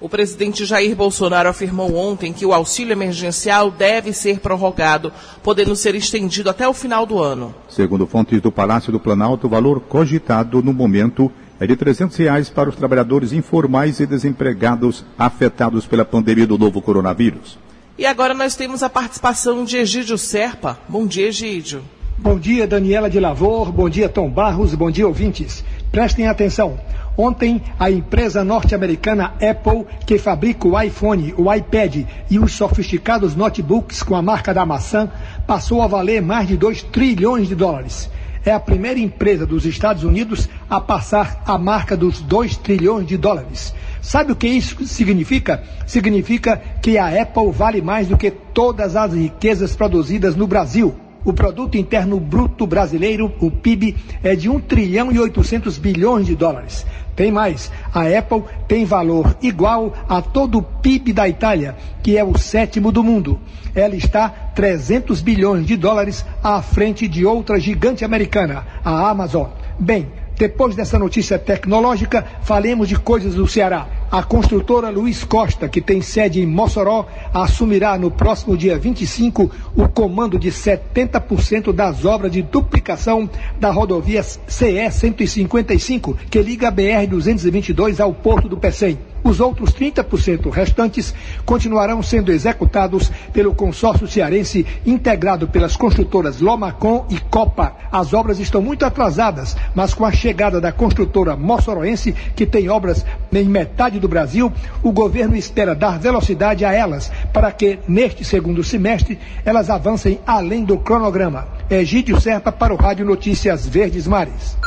O 0.00 0.08
presidente 0.08 0.66
Jair 0.66 0.94
Bolsonaro 0.94 1.48
afirmou 1.48 1.94
ontem 1.94 2.32
que 2.32 2.44
o 2.44 2.52
auxílio 2.52 2.92
emergencial 2.92 3.70
deve 3.70 4.12
ser 4.12 4.40
prorrogado, 4.40 5.12
podendo 5.42 5.74
ser 5.74 5.94
estendido 5.94 6.50
até 6.50 6.68
o 6.68 6.74
final 6.74 7.06
do 7.06 7.22
ano. 7.22 7.54
Segundo 7.68 8.06
fontes 8.06 8.40
do 8.42 8.52
Palácio 8.52 8.92
do 8.92 9.00
Planalto, 9.00 9.46
o 9.46 9.50
valor 9.50 9.80
cogitado 9.80 10.62
no 10.62 10.74
momento 10.74 11.32
é 11.58 11.66
de 11.66 11.76
300 11.76 12.16
reais 12.16 12.50
para 12.50 12.68
os 12.68 12.76
trabalhadores 12.76 13.32
informais 13.32 14.00
e 14.00 14.06
desempregados 14.06 15.04
afetados 15.18 15.86
pela 15.86 16.04
pandemia 16.04 16.46
do 16.46 16.58
novo 16.58 16.82
coronavírus. 16.82 17.63
E 17.96 18.04
agora 18.06 18.34
nós 18.34 18.56
temos 18.56 18.82
a 18.82 18.90
participação 18.90 19.64
de 19.64 19.76
Egídio 19.76 20.18
Serpa. 20.18 20.76
Bom 20.88 21.06
dia, 21.06 21.28
Egídio. 21.28 21.84
Bom 22.18 22.36
dia, 22.36 22.66
Daniela 22.66 23.08
de 23.08 23.20
Lavor. 23.20 23.70
Bom 23.70 23.88
dia, 23.88 24.08
Tom 24.08 24.28
Barros. 24.28 24.74
Bom 24.74 24.90
dia, 24.90 25.06
ouvintes. 25.06 25.64
Prestem 25.92 26.26
atenção. 26.26 26.76
Ontem, 27.16 27.62
a 27.78 27.88
empresa 27.88 28.42
norte-americana 28.42 29.34
Apple, 29.34 29.86
que 30.04 30.18
fabrica 30.18 30.66
o 30.66 30.80
iPhone, 30.80 31.32
o 31.38 31.52
iPad 31.54 32.04
e 32.28 32.36
os 32.36 32.52
sofisticados 32.54 33.36
notebooks 33.36 34.02
com 34.02 34.16
a 34.16 34.22
marca 34.22 34.52
da 34.52 34.66
maçã, 34.66 35.08
passou 35.46 35.80
a 35.80 35.86
valer 35.86 36.20
mais 36.20 36.48
de 36.48 36.56
2 36.56 36.82
trilhões 36.82 37.46
de 37.46 37.54
dólares. 37.54 38.10
É 38.44 38.50
a 38.50 38.58
primeira 38.58 38.98
empresa 38.98 39.46
dos 39.46 39.64
Estados 39.64 40.02
Unidos 40.02 40.48
a 40.68 40.80
passar 40.80 41.44
a 41.46 41.56
marca 41.56 41.96
dos 41.96 42.20
2 42.20 42.56
trilhões 42.56 43.06
de 43.06 43.16
dólares. 43.16 43.72
Sabe 44.04 44.32
o 44.32 44.36
que 44.36 44.46
isso 44.46 44.86
significa? 44.86 45.62
Significa 45.86 46.60
que 46.82 46.98
a 46.98 47.22
Apple 47.22 47.50
vale 47.50 47.80
mais 47.80 48.06
do 48.06 48.18
que 48.18 48.30
todas 48.30 48.96
as 48.96 49.14
riquezas 49.14 49.74
produzidas 49.74 50.36
no 50.36 50.46
Brasil. 50.46 50.94
O 51.24 51.32
produto 51.32 51.78
interno 51.78 52.20
bruto 52.20 52.66
brasileiro, 52.66 53.32
o 53.40 53.50
PIB, 53.50 53.96
é 54.22 54.36
de 54.36 54.50
1 54.50 54.60
trilhão 54.60 55.10
e 55.10 55.18
800 55.18 55.78
bilhões 55.78 56.26
de 56.26 56.36
dólares. 56.36 56.84
Tem 57.16 57.32
mais, 57.32 57.72
a 57.94 58.02
Apple 58.02 58.42
tem 58.68 58.84
valor 58.84 59.38
igual 59.40 59.94
a 60.06 60.20
todo 60.20 60.58
o 60.58 60.62
PIB 60.62 61.14
da 61.14 61.26
Itália, 61.26 61.74
que 62.02 62.18
é 62.18 62.22
o 62.22 62.36
sétimo 62.36 62.92
do 62.92 63.02
mundo. 63.02 63.40
Ela 63.74 63.96
está 63.96 64.28
300 64.28 65.22
bilhões 65.22 65.64
de 65.66 65.78
dólares 65.78 66.26
à 66.42 66.60
frente 66.60 67.08
de 67.08 67.24
outra 67.24 67.58
gigante 67.58 68.04
americana, 68.04 68.66
a 68.84 69.08
Amazon. 69.08 69.48
Bem, 69.80 70.08
depois 70.36 70.74
dessa 70.74 70.98
notícia 70.98 71.38
tecnológica, 71.38 72.24
falemos 72.42 72.88
de 72.88 72.96
coisas 72.96 73.34
do 73.34 73.46
Ceará. 73.46 73.86
A 74.10 74.22
construtora 74.22 74.90
Luiz 74.90 75.24
Costa, 75.24 75.68
que 75.68 75.80
tem 75.80 76.00
sede 76.00 76.40
em 76.40 76.46
Mossoró, 76.46 77.06
assumirá 77.32 77.98
no 77.98 78.10
próximo 78.10 78.56
dia 78.56 78.78
25 78.78 79.50
o 79.76 79.88
comando 79.88 80.38
de 80.38 80.50
70% 80.50 81.72
das 81.72 82.04
obras 82.04 82.30
de 82.30 82.42
duplicação 82.42 83.28
da 83.58 83.70
rodovia 83.70 84.22
CE 84.22 84.90
155, 84.90 86.16
que 86.30 86.40
liga 86.40 86.68
a 86.68 86.70
BR 86.70 87.06
222 87.08 88.00
ao 88.00 88.12
Porto 88.12 88.48
do 88.48 88.56
Pecém. 88.56 88.98
Os 89.24 89.40
outros 89.40 89.72
30% 89.72 90.50
restantes 90.50 91.14
continuarão 91.46 92.02
sendo 92.02 92.30
executados 92.30 93.10
pelo 93.32 93.54
consórcio 93.54 94.06
cearense 94.06 94.66
integrado 94.84 95.48
pelas 95.48 95.76
construtoras 95.76 96.42
Lomacon 96.42 97.06
e 97.08 97.18
Copa. 97.18 97.74
As 97.90 98.12
obras 98.12 98.38
estão 98.38 98.60
muito 98.60 98.84
atrasadas, 98.84 99.56
mas 99.74 99.94
com 99.94 100.04
a 100.04 100.12
chegada 100.12 100.60
da 100.60 100.70
construtora 100.70 101.34
moçoroense, 101.36 102.14
que 102.36 102.44
tem 102.44 102.68
obras 102.68 103.06
em 103.32 103.44
metade 103.44 103.98
do 103.98 104.08
Brasil, 104.08 104.52
o 104.82 104.92
governo 104.92 105.34
espera 105.34 105.74
dar 105.74 105.98
velocidade 105.98 106.62
a 106.66 106.72
elas 106.74 107.10
para 107.32 107.50
que, 107.50 107.78
neste 107.88 108.24
segundo 108.24 108.62
semestre, 108.62 109.18
elas 109.42 109.70
avancem 109.70 110.20
além 110.26 110.64
do 110.64 110.76
cronograma. 110.76 111.48
Egídio 111.70 112.20
Serpa 112.20 112.52
para 112.52 112.74
o 112.74 112.76
Rádio 112.76 113.06
Notícias 113.06 113.66
Verdes 113.66 114.06
Mares. 114.06 114.58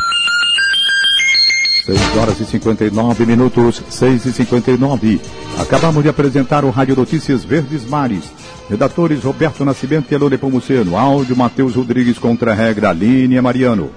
6 1.88 2.18
horas 2.18 2.40
e 2.42 2.46
59 2.46 3.26
minutos, 3.26 3.82
6 3.90 4.26
e 4.26 4.34
59. 4.34 5.22
Acabamos 5.58 6.04
de 6.04 6.10
apresentar 6.10 6.66
o 6.66 6.70
Rádio 6.70 6.98
Notícias 6.98 7.46
Verdes 7.46 7.86
Mares. 7.86 8.26
Redatores 8.70 9.24
Roberto 9.24 9.64
Nascimento 9.64 10.12
e 10.12 10.16
Elone 10.16 10.38
Pomuceno. 10.38 10.98
Áudio 10.98 11.38
Matheus 11.38 11.76
Rodrigues 11.76 12.20
contra 12.20 12.52
a 12.52 12.54
regra 12.54 12.90
Aline 12.90 13.40
Mariano. 13.40 13.90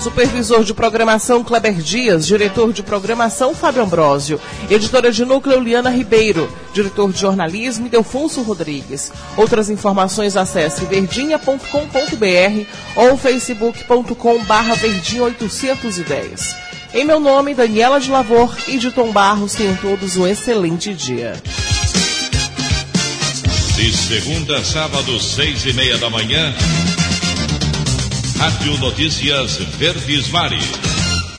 Supervisor 0.00 0.64
de 0.64 0.72
programação 0.72 1.44
Kleber 1.44 1.74
Dias, 1.74 2.26
diretor 2.26 2.72
de 2.72 2.82
programação 2.82 3.54
Fábio 3.54 3.82
Ambrosio, 3.82 4.40
editora 4.70 5.12
de 5.12 5.24
núcleo 5.24 5.60
Liana 5.60 5.90
Ribeiro, 5.90 6.48
diretor 6.72 7.12
de 7.12 7.20
jornalismo 7.20 7.90
Delfonso 7.90 8.40
Rodrigues. 8.40 9.12
Outras 9.36 9.68
informações 9.68 10.34
acesse 10.34 10.86
verdinha.com.br 10.86 12.66
ou 12.96 13.18
facebook.com 13.18 14.44
barra 14.44 14.74
verdinha 14.76 15.24
810. 15.24 16.67
Em 16.92 17.04
meu 17.04 17.20
nome, 17.20 17.54
Daniela 17.54 18.00
de 18.00 18.10
Lavor 18.10 18.56
e 18.66 18.78
de 18.78 18.90
Tom 18.90 19.12
Barros, 19.12 19.54
tenham 19.54 19.76
todos 19.76 20.16
um 20.16 20.26
excelente 20.26 20.94
dia. 20.94 21.34
De 23.76 23.92
segunda 23.92 24.58
a 24.58 24.64
sábado, 24.64 25.20
seis 25.20 25.64
e 25.66 25.72
meia 25.72 25.98
da 25.98 26.08
manhã, 26.10 26.52
Rádio 28.38 28.78
Notícias 28.78 29.56
Verdes 29.78 30.28
Mares. 30.30 30.87